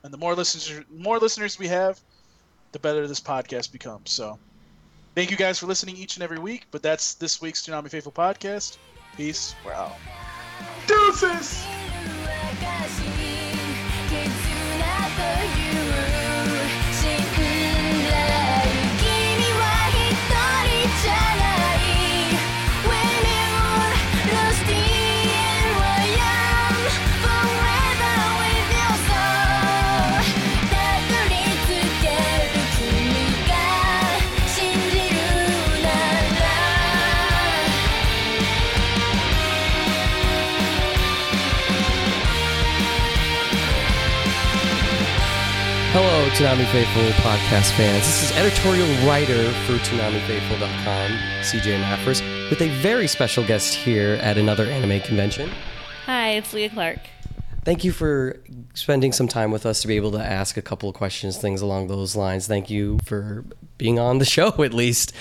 [0.05, 1.98] And the more listeners more listeners we have,
[2.72, 4.12] the better this podcast becomes.
[4.12, 4.38] So
[5.14, 6.66] thank you guys for listening each and every week.
[6.70, 8.76] But that's this week's Toonami Faithful podcast.
[9.16, 9.55] Peace.
[9.64, 9.96] We're out.
[10.86, 13.34] Deuces!「
[46.35, 48.05] Toonami Faithful podcast fans.
[48.05, 51.11] This is editorial writer for ToonamiFaithful.com,
[51.43, 55.49] CJ Maffers, with a very special guest here at another anime convention.
[56.07, 56.99] Hi, it's Leah Clark.
[57.62, 58.43] Thank you for
[58.74, 61.61] spending some time with us to be able to ask a couple of questions, things
[61.61, 62.49] along those lines.
[62.49, 63.45] Thank you for
[63.78, 65.12] being on the show, at least.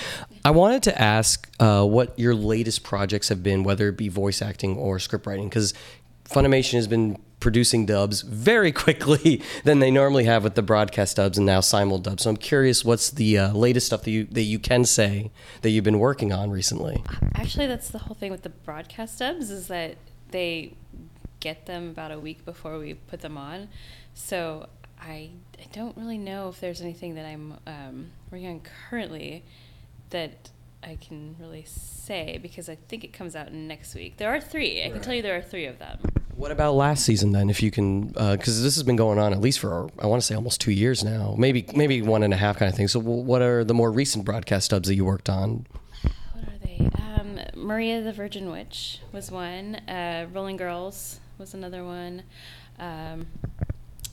[0.44, 4.42] I wanted to ask uh, what your latest projects have been, whether it be voice
[4.42, 5.76] acting or script writing, because
[6.30, 11.38] Funimation has been producing dubs very quickly than they normally have with the broadcast dubs
[11.38, 12.24] and now simul dubs.
[12.24, 15.30] So I'm curious, what's the uh, latest stuff that you that you can say
[15.62, 17.04] that you've been working on recently?
[17.36, 19.98] Actually, that's the whole thing with the broadcast dubs is that
[20.32, 20.74] they
[21.40, 23.68] get them about a week before we put them on.
[24.14, 24.70] So
[25.02, 25.30] I,
[25.60, 29.44] I don't really know if there's anything that I'm um, working on currently
[30.12, 30.50] that
[30.84, 34.18] I can really say because I think it comes out next week.
[34.18, 34.84] There are three.
[34.84, 36.00] I can tell you there are three of them.
[36.36, 37.50] What about last season then?
[37.50, 40.26] If you can, because this has been going on at least for I want to
[40.26, 42.88] say almost two years now, maybe maybe one and a half kind of thing.
[42.88, 45.68] So, what are the more recent broadcast dubs that you worked on?
[46.34, 46.90] What are they?
[46.96, 49.76] Um, Maria the Virgin Witch was one.
[49.88, 52.24] Uh, Rolling Girls was another one.
[52.80, 53.28] Um,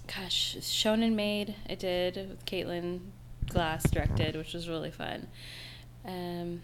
[0.06, 3.00] gosh, Shonen Maid I did with Caitlin
[3.48, 5.26] Glass directed, which was really fun.
[6.04, 6.62] Um,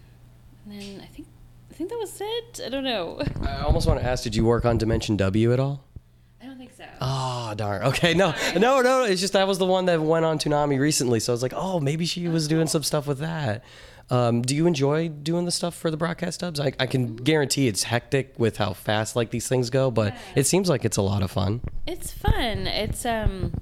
[0.64, 1.28] and then I think
[1.70, 2.60] I think that was it.
[2.64, 3.20] I don't know.
[3.42, 5.84] I almost want to ask, did you work on Dimension W at all?
[6.42, 6.84] I don't think so.
[7.00, 7.82] Oh darn.
[7.84, 9.04] Okay, no, no, no.
[9.04, 11.54] It's just that was the one that went on Toonami recently, so I was like,
[11.54, 13.64] oh, maybe she was doing some stuff with that.
[14.08, 16.60] Um, do you enjoy doing the stuff for the broadcast dubs?
[16.60, 20.46] I, I can guarantee it's hectic with how fast like these things go, but it
[20.46, 21.60] seems like it's a lot of fun.
[21.86, 22.68] It's fun.
[22.68, 23.54] It's um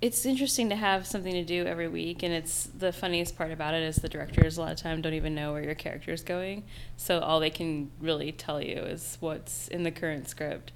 [0.00, 3.72] it's interesting to have something to do every week and it's the funniest part about
[3.72, 6.22] it is the directors a lot of time don't even know where your character is
[6.22, 6.64] going.
[6.96, 10.72] So all they can really tell you is what's in the current script.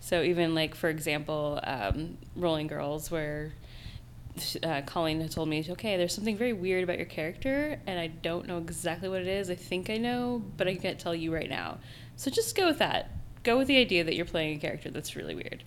[0.00, 3.52] So even like for example, um, Rolling Girls where
[4.62, 8.08] uh, Colleen had told me, okay, there's something very weird about your character, and I
[8.08, 9.48] don't know exactly what it is.
[9.50, 11.78] I think I know, but I can't tell you right now.
[12.16, 13.10] So just go with that.
[13.44, 15.62] Go with the idea that you're playing a character that's really weird.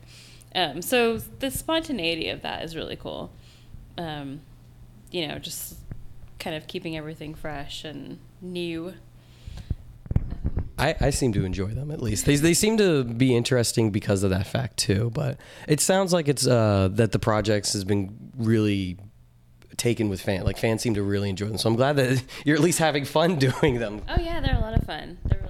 [0.58, 3.32] Um, so the spontaneity of that is really cool.
[3.96, 4.42] Um,
[5.12, 5.78] you know, just
[6.40, 8.96] kind of keeping everything fresh and new.
[10.80, 12.26] I, I seem to enjoy them at least.
[12.26, 15.12] They, they seem to be interesting because of that fact too.
[15.14, 18.98] But it sounds like it's uh, that the projects has been really
[19.78, 20.44] taken with fans.
[20.44, 21.60] Like fans seem to really enjoy them.
[21.60, 24.02] So I'm glad that you're at least having fun doing them.
[24.10, 25.20] Oh yeah, they're a lot of fun.
[25.26, 25.47] They're.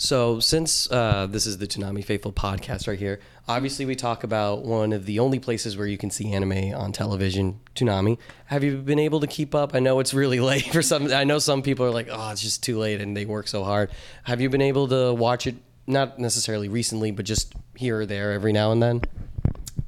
[0.00, 4.64] So since uh, this is the Toonami Faithful podcast right here, obviously we talk about
[4.64, 8.16] one of the only places where you can see anime on television, Toonami.
[8.46, 9.74] Have you been able to keep up?
[9.74, 11.12] I know it's really late for some.
[11.12, 13.62] I know some people are like, oh, it's just too late, and they work so
[13.62, 13.90] hard.
[14.24, 15.56] Have you been able to watch it?
[15.86, 19.02] Not necessarily recently, but just here or there every now and then.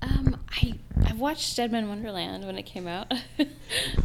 [0.03, 0.75] Um, I
[1.07, 3.13] I watched Deadman Wonderland when it came out.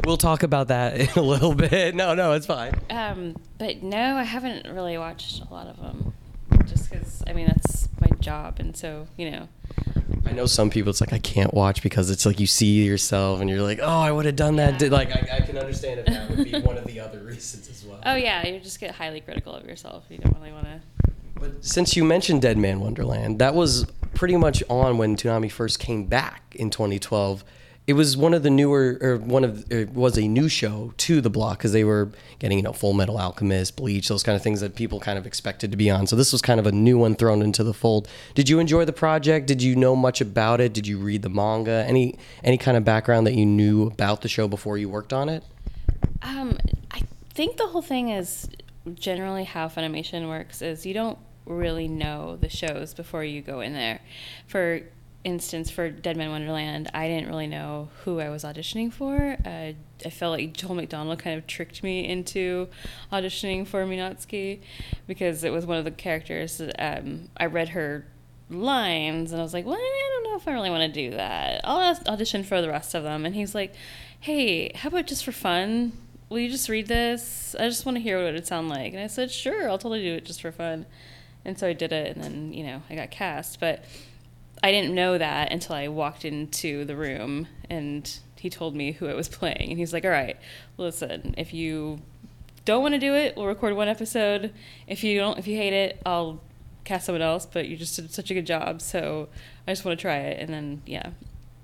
[0.06, 1.94] We'll talk about that in a little bit.
[1.94, 2.72] No, no, it's fine.
[2.90, 6.14] um, but no, I haven't really watched a lot of them.
[6.66, 9.50] Just because I mean that's my job, and so you know.
[10.26, 10.90] I know some people.
[10.90, 14.00] It's like I can't watch because it's like you see yourself and you're like, oh,
[14.00, 14.80] I would have done that.
[14.80, 17.70] Did Like I, I can understand if that would be one of the other reasons
[17.70, 18.00] as well.
[18.06, 20.06] Oh yeah, you just get highly critical of yourself.
[20.10, 20.82] You don't really want to.
[21.40, 23.86] But since you mentioned Deadman Wonderland, that was
[24.18, 27.44] pretty much on when Toonami first came back in 2012.
[27.86, 31.22] It was one of the newer, or one of, it was a new show to
[31.22, 34.60] the block because they were getting, you know, Fullmetal Alchemist, Bleach, those kind of things
[34.60, 36.08] that people kind of expected to be on.
[36.08, 38.10] So this was kind of a new one thrown into the fold.
[38.34, 39.46] Did you enjoy the project?
[39.46, 40.74] Did you know much about it?
[40.74, 41.86] Did you read the manga?
[41.88, 45.30] Any any kind of background that you knew about the show before you worked on
[45.30, 45.44] it?
[46.24, 46.58] Um,
[46.90, 48.50] I think the whole thing is
[48.96, 53.74] generally how Funimation works is you don't really know the shows before you go in
[53.74, 54.02] there.
[54.48, 54.82] For
[55.24, 59.38] instance, for Deadman Wonderland, I didn't really know who I was auditioning for.
[59.46, 59.74] Uh,
[60.06, 62.70] I felt like Joel McDonald kind of tricked me into
[63.12, 64.62] auditioning for Minatsuki
[65.08, 66.58] because it was one of the characters.
[66.58, 68.06] that, Um, I read her
[68.50, 71.16] lines and I was like, well, I don't know if I really want to do
[71.18, 71.62] that.
[71.64, 73.26] I'll audition for the rest of them.
[73.26, 73.74] And he's like,
[74.20, 75.92] hey, how about just for fun?
[76.30, 77.56] Will you just read this?
[77.60, 78.94] I just want to hear what it would sound like.
[78.94, 80.86] And I said, sure, I'll totally do it just for fun.
[81.48, 83.60] And so I did it, and then, you know, I got cast.
[83.60, 83.84] But
[84.64, 89.08] I didn't know that until I walked into the room and he told me who
[89.08, 89.70] I was playing.
[89.70, 90.38] And he's like, all right,
[90.78, 92.02] listen, if you
[92.66, 94.54] don't want to do it, we'll record one episode.
[94.88, 96.42] If you don't, if you hate it, I'll
[96.84, 97.46] cast someone else.
[97.46, 99.30] But you just did such a good job, so
[99.68, 100.42] I just want to try it.
[100.42, 101.12] And then yeah,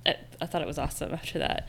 [0.05, 1.68] I, I thought it was awesome after that.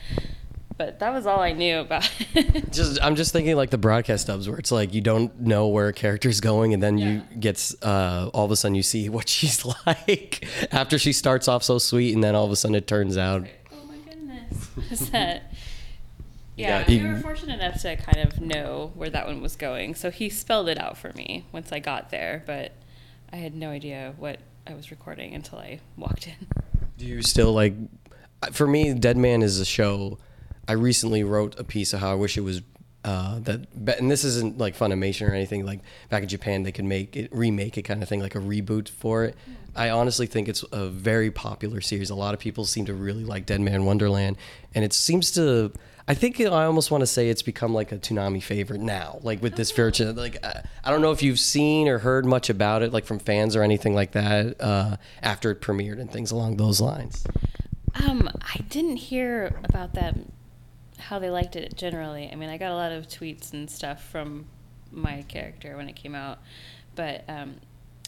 [0.76, 2.10] But that was all I knew about.
[2.34, 2.70] it.
[2.72, 5.86] Just I'm just thinking like the broadcast dubs where it's like you don't know where
[5.86, 9.28] a character's going and then you gets uh, all of a sudden you see what
[9.28, 12.88] she's like after she starts off so sweet and then all of a sudden it
[12.88, 15.52] turns out oh my goodness, is that?
[16.56, 19.55] Yeah, Yeah, we you- were fortunate enough to kind of know where that one was
[19.56, 19.94] going.
[19.94, 22.72] So he spelled it out for me once I got there, but
[23.32, 26.34] I had no idea what I was recording until I walked in.
[26.98, 27.74] do you still like
[28.52, 30.18] for me Dead Man is a show
[30.69, 32.62] I recently wrote a piece of how I wish it was
[33.05, 33.66] uh, that
[33.99, 37.31] and this isn't like Funimation or anything like back in Japan they could make it
[37.32, 39.36] remake it kind of thing like a reboot for it.
[39.77, 42.09] I honestly think it's a very popular series.
[42.09, 44.36] A lot of people seem to really like Deadman Wonderland
[44.74, 45.73] and it seems to
[46.07, 49.43] I think I almost want to say it's become like a Toonami favorite now, like
[49.43, 50.16] with this virgin.
[50.16, 53.19] Like I, I don't know if you've seen or heard much about it, like from
[53.19, 57.24] fans or anything like that, uh, after it premiered and things along those lines.
[58.07, 60.15] Um, I didn't hear about that,
[61.05, 62.31] how they liked it generally.
[62.32, 64.47] I mean, I got a lot of tweets and stuff from
[64.90, 66.39] my character when it came out,
[66.94, 67.56] but um,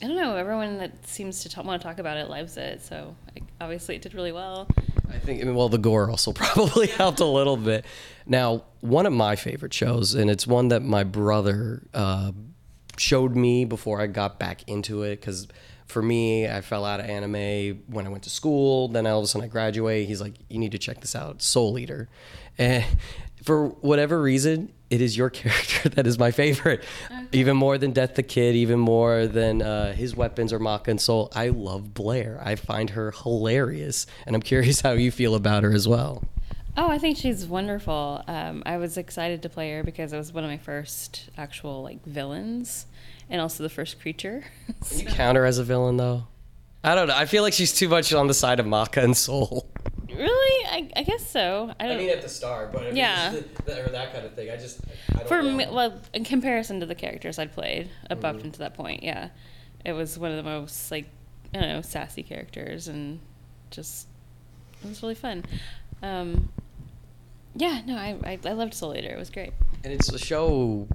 [0.02, 0.36] I don't know.
[0.36, 3.14] Everyone that seems to ta- want to talk about it loves it, so
[3.60, 4.68] obviously it did really well.
[5.10, 7.84] I think well the gore also probably helped a little bit.
[8.26, 12.32] Now, one of my favorite shows, and it's one that my brother uh,
[12.96, 15.48] showed me before I got back into it, because
[15.86, 18.88] for me, I fell out of anime when I went to school.
[18.88, 20.08] Then all of a sudden I graduate.
[20.08, 22.08] He's like, "You need to check this out, Soul Eater,"
[22.58, 22.84] and
[23.42, 26.82] for whatever reason, it is your character that is my favorite,
[27.32, 31.00] even more than Death the Kid, even more than uh, his weapons or Maka and
[31.00, 31.30] Soul.
[31.34, 32.40] I love Blair.
[32.44, 36.24] I find her hilarious, and I'm curious how you feel about her as well.
[36.78, 38.22] Oh, I think she's wonderful.
[38.26, 41.82] Um, I was excited to play her because it was one of my first actual
[41.82, 42.86] like villains,
[43.30, 44.44] and also the first creature.
[44.88, 46.26] Can you count her as a villain though?
[46.84, 47.16] I don't know.
[47.16, 49.68] I feel like she's too much on the side of Maka and Soul.
[50.08, 51.72] really, I, I guess so.
[51.80, 52.08] I don't.
[52.08, 53.34] at the start, but I mean, Yeah.
[53.34, 54.50] or that kind of thing.
[54.50, 54.80] I just
[55.26, 59.02] For me, well, in comparison to the characters I'd played up up until that point,
[59.02, 59.30] yeah,
[59.84, 61.06] it was one of the most like
[61.52, 63.18] I don't know sassy characters, and
[63.70, 64.06] just
[64.84, 65.44] it was really fun.
[66.02, 66.50] Um,
[67.56, 69.08] yeah, no, I, I I loved Soul Eater.
[69.08, 69.52] It was great.
[69.82, 70.86] and it's a show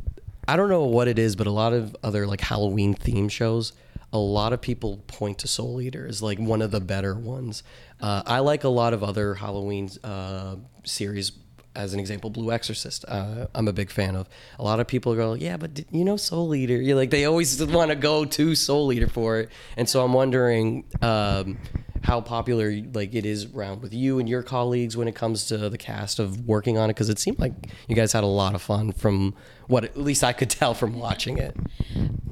[0.47, 3.73] i don't know what it is but a lot of other like halloween theme shows
[4.13, 7.63] a lot of people point to soul eater as like one of the better ones.
[7.99, 11.31] Uh, i like a lot of other halloween uh, series
[11.73, 14.27] as an example blue exorcist uh, i'm a big fan of.
[14.59, 16.75] A lot of people go yeah but did, you know soul eater?
[16.75, 19.49] You're like they always want to go to soul eater for it.
[19.77, 21.57] And so i'm wondering um,
[22.03, 25.69] how popular like it is around with you and your colleagues when it comes to
[25.69, 27.53] the cast of working on it because it seemed like
[27.87, 29.35] you guys had a lot of fun from
[29.71, 31.55] what at least I could tell from watching it.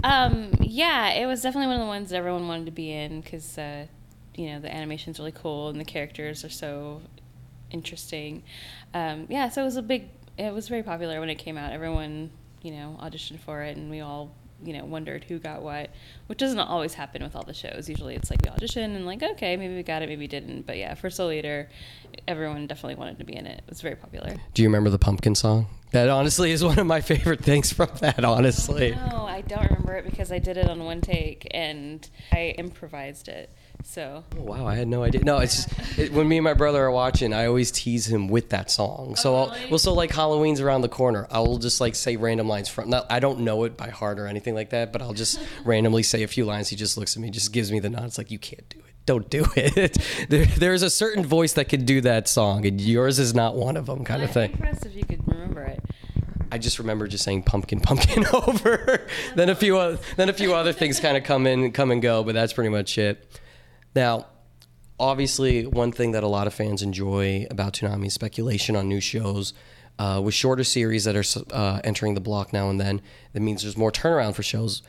[0.04, 3.22] Um, yeah, it was definitely one of the ones that everyone wanted to be in
[3.22, 3.86] because, uh,
[4.36, 7.02] you know, the animation's really cool and the characters are so
[7.72, 8.44] interesting.
[8.94, 11.72] Um, yeah, so it was a big, it was very popular when it came out.
[11.72, 12.30] Everyone,
[12.62, 15.90] you know, auditioned for it and we all you know wondered who got what,
[16.28, 17.90] which doesn't always happen with all the shows.
[17.90, 20.66] Usually it's like we audition and like okay maybe we got it maybe we didn't.
[20.66, 21.70] But yeah, for Soul Eater,
[22.28, 23.60] everyone definitely wanted to be in it.
[23.66, 24.36] It was very popular.
[24.54, 25.68] Do you remember the pumpkin song?
[25.92, 28.24] That honestly is one of my favorite things from that.
[28.24, 32.54] Honestly, No, I don't remember it because I did it on one take and I
[32.58, 33.50] improvised it.
[33.84, 35.24] So Oh, wow, I had no idea.
[35.24, 38.28] No, it's just it, when me and my brother are watching, I always tease him
[38.28, 39.16] with that song.
[39.16, 39.70] So, oh, I'll, really?
[39.70, 42.90] well, so like Halloween's around the corner, I will just like say random lines from.
[42.90, 46.04] Not, I don't know it by heart or anything like that, but I'll just randomly
[46.04, 46.70] say a few lines.
[46.70, 48.06] He just looks at me, just gives me the nod.
[48.06, 48.86] It's like you can't do it.
[49.06, 49.98] Don't do it.
[50.30, 53.76] there, there's a certain voice that can do that song, and yours is not one
[53.76, 54.52] of them, kind of I'm thing.
[54.52, 55.82] impressed if you could remember it.
[56.52, 59.08] I just remember just saying pumpkin, pumpkin over.
[59.36, 62.24] then a few, then a few other things kind of come in, come and go,
[62.24, 63.39] but that's pretty much it.
[64.00, 64.28] Now,
[64.98, 69.02] obviously, one thing that a lot of fans enjoy about Toonami is speculation on new
[69.02, 69.54] shows.
[69.98, 73.02] Uh, with shorter series that are uh, entering the block now and then,
[73.34, 74.82] that means there's more turnaround for shows.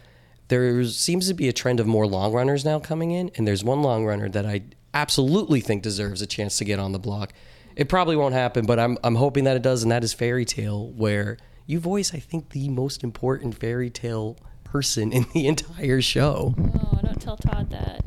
[0.46, 3.64] There seems to be a trend of more long runners now coming in, and there's
[3.64, 4.62] one long runner that I
[4.94, 7.32] absolutely think deserves a chance to get on the block.
[7.74, 10.44] It probably won't happen, but I'm I'm hoping that it does, and that is Fairy
[10.44, 16.00] Tail, where you voice I think the most important fairy tale person in the entire
[16.00, 16.54] show.
[16.56, 18.06] Oh, don't tell Todd that.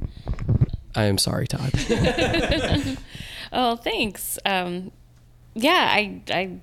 [0.95, 1.71] I am sorry, Todd.
[3.55, 4.39] Oh, thanks.
[4.45, 4.91] Um,
[5.53, 6.57] yeah, I, I,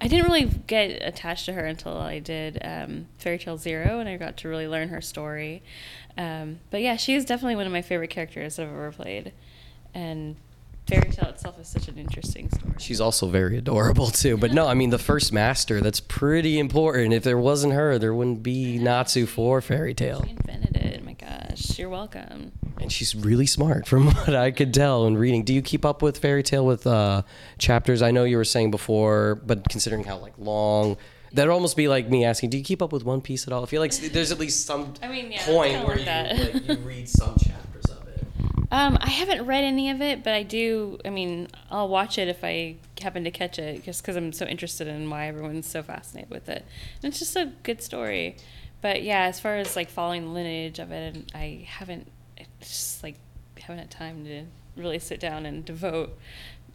[0.00, 4.08] I didn't really get attached to her until I did um, Fairy Tail Zero, and
[4.08, 5.62] I got to really learn her story.
[6.16, 9.32] Um, but yeah, she is definitely one of my favorite characters I've ever played,
[9.94, 10.34] and
[10.88, 12.72] Fairy Tail itself is such an interesting story.
[12.78, 14.38] She's also very adorable too.
[14.38, 17.12] But no, I mean the first master, that's pretty important.
[17.12, 20.24] If there wasn't her, there wouldn't be Natsu for Fairy Tail.
[20.24, 21.04] She invented it.
[21.04, 22.52] My gosh, you're welcome.
[22.80, 25.44] And she's really smart from what I could tell in reading.
[25.44, 27.20] Do you keep up with Fairy Tail with uh,
[27.58, 28.00] chapters?
[28.00, 30.96] I know you were saying before, but considering how like long
[31.34, 33.62] that'd almost be like me asking, do you keep up with One Piece at all?
[33.62, 36.76] I feel like there's at least some I mean, yeah, point where you, like, you
[36.86, 37.54] read some chapters.
[38.70, 40.98] Um, I haven't read any of it, but I do.
[41.04, 44.44] I mean, I'll watch it if I happen to catch it, just because I'm so
[44.44, 46.64] interested in why everyone's so fascinated with it.
[47.02, 48.36] And it's just a good story.
[48.82, 52.10] But yeah, as far as like following the lineage of it, I haven't.
[52.36, 53.16] It's just like
[53.58, 54.44] haven't had time to
[54.76, 56.16] really sit down and devote.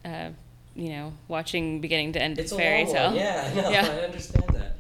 [0.03, 0.30] Uh,
[0.76, 3.14] you know, watching beginning to end It's a fairy tale.
[3.14, 3.88] Yeah, no, Yeah.
[3.88, 4.76] I understand that.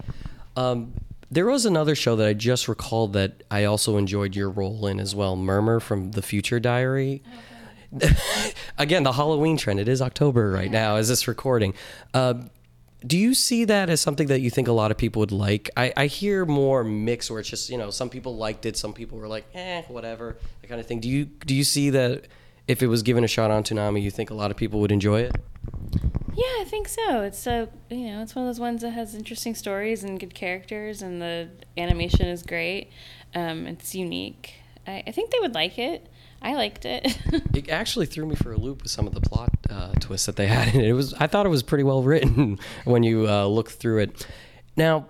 [0.55, 0.93] Um,
[1.33, 4.99] there was another show that I just recalled that I also enjoyed your role in
[4.99, 7.23] as well, Murmur from the Future Diary.
[8.77, 9.79] Again, the Halloween trend.
[9.79, 11.73] It is October right now as this recording.
[12.13, 12.35] Uh,
[13.05, 15.69] do you see that as something that you think a lot of people would like?
[15.75, 18.93] I, I hear more mix where it's just you know some people liked it, some
[18.93, 20.99] people were like eh whatever that kind of thing.
[20.99, 22.27] Do you do you see that
[22.67, 24.91] if it was given a shot on Toonami, you think a lot of people would
[24.91, 25.35] enjoy it?
[26.35, 27.21] Yeah, I think so.
[27.21, 30.33] It's a you know, it's one of those ones that has interesting stories and good
[30.33, 32.89] characters, and the animation is great.
[33.35, 34.55] Um, it's unique.
[34.87, 36.09] I, I think they would like it.
[36.41, 37.17] I liked it.
[37.53, 40.35] it actually threw me for a loop with some of the plot uh, twists that
[40.35, 40.87] they had in it.
[40.87, 44.27] It was I thought it was pretty well written when you uh, look through it.
[44.75, 45.05] Now,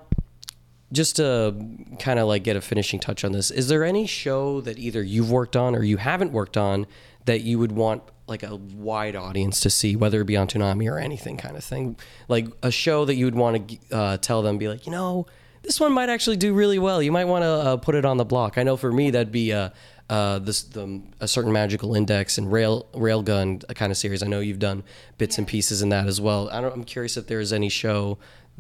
[0.94, 1.54] just to
[2.00, 5.04] kind of like get a finishing touch on this, is there any show that either
[5.04, 6.88] you've worked on or you haven't worked on
[7.26, 10.90] that you would want like a wide audience to see, whether it be on Toonami
[10.90, 11.98] or anything kind of thing,
[12.30, 15.26] like a show that you would want to uh, tell them, be like, you know,
[15.64, 17.02] this one might actually do really well.
[17.02, 18.58] You might want to uh, put it on the block.
[18.58, 19.70] I know for me that'd be uh,
[20.10, 24.22] uh, this the, a certain magical index and rail railgun kind of series.
[24.22, 24.84] I know you've done
[25.18, 26.50] bits and pieces in that as well.
[26.50, 28.18] I don't, I'm curious if there's any show,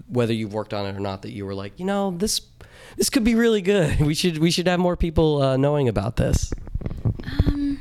[0.07, 2.41] whether you've worked on it or not, that you were like, you know, this
[2.97, 3.99] this could be really good.
[4.05, 6.51] We should we should have more people uh, knowing about this.
[7.47, 7.79] um,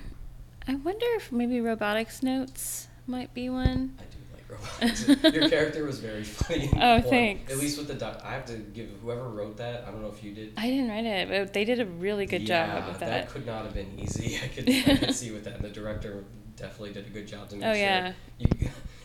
[0.69, 3.99] I wonder if maybe robotics notes might be one.
[3.99, 5.09] I do like robots.
[5.35, 6.71] Your character was very funny.
[6.81, 7.51] Oh, thanks.
[7.53, 9.85] At least with the doc, I have to give whoever wrote that.
[9.87, 10.53] I don't know if you did.
[10.57, 13.09] I didn't write it, but they did a really good Yeah, job with that.
[13.27, 13.29] that.
[13.31, 14.39] could not have been easy.
[14.43, 15.57] I could, I could see with that.
[15.57, 16.25] And the director
[16.57, 18.13] definitely did a good job to make Oh, sure yeah.
[18.39, 18.47] you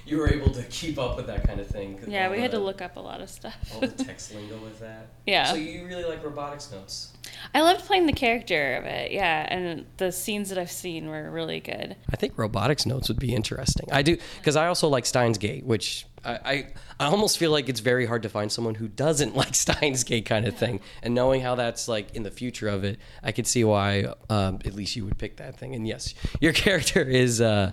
[0.07, 1.99] you were able to keep up with that kind of thing.
[2.07, 3.55] Yeah, all we had to look up a lot of stuff.
[3.73, 5.07] all the text lingo with that.
[5.25, 5.45] Yeah.
[5.45, 7.13] So you really like robotics notes.
[7.53, 11.29] I loved playing the character of it, yeah, and the scenes that I've seen were
[11.29, 11.95] really good.
[12.11, 13.88] I think robotics notes would be interesting.
[13.91, 16.67] I do because I also like Steins Gate, which I, I
[16.99, 20.25] I almost feel like it's very hard to find someone who doesn't like Steins Gate
[20.25, 20.79] kind of thing.
[21.03, 24.59] And knowing how that's like in the future of it, I could see why um,
[24.65, 25.75] at least you would pick that thing.
[25.75, 27.71] And yes, your character is uh,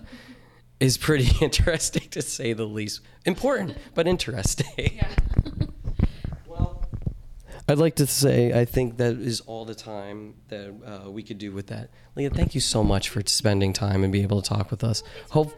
[0.79, 3.01] is pretty interesting to say the least.
[3.25, 5.01] Important, but interesting.
[6.47, 6.85] Well,
[7.67, 11.37] I'd like to say I think that is all the time that uh, we could
[11.37, 11.89] do with that.
[12.15, 15.03] Leah, thank you so much for spending time and be able to talk with us.
[15.31, 15.53] Hope,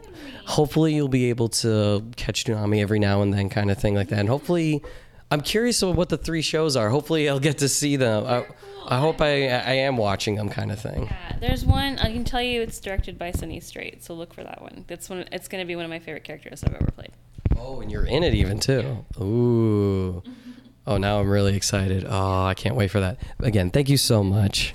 [0.46, 4.08] hopefully you'll be able to catch Toonami every now and then, kind of thing like
[4.08, 4.18] that.
[4.18, 4.82] And hopefully,
[5.30, 6.88] I'm curious of what the three shows are.
[6.88, 8.26] Hopefully, I'll get to see them.
[8.26, 8.46] I,
[8.90, 11.04] I hope I I am watching them, kind of thing.
[11.04, 12.62] Yeah, there's one I can tell you.
[12.62, 14.86] It's directed by Sonny Strait, so look for that one.
[14.88, 15.28] That's one.
[15.30, 17.12] It's going to be one of my favorite characters I've ever played.
[17.58, 19.04] Oh, and you're in it even too.
[19.20, 20.22] Ooh.
[20.86, 22.06] Oh, now I'm really excited.
[22.08, 23.18] Oh, I can't wait for that.
[23.40, 24.74] Again, thank you so much.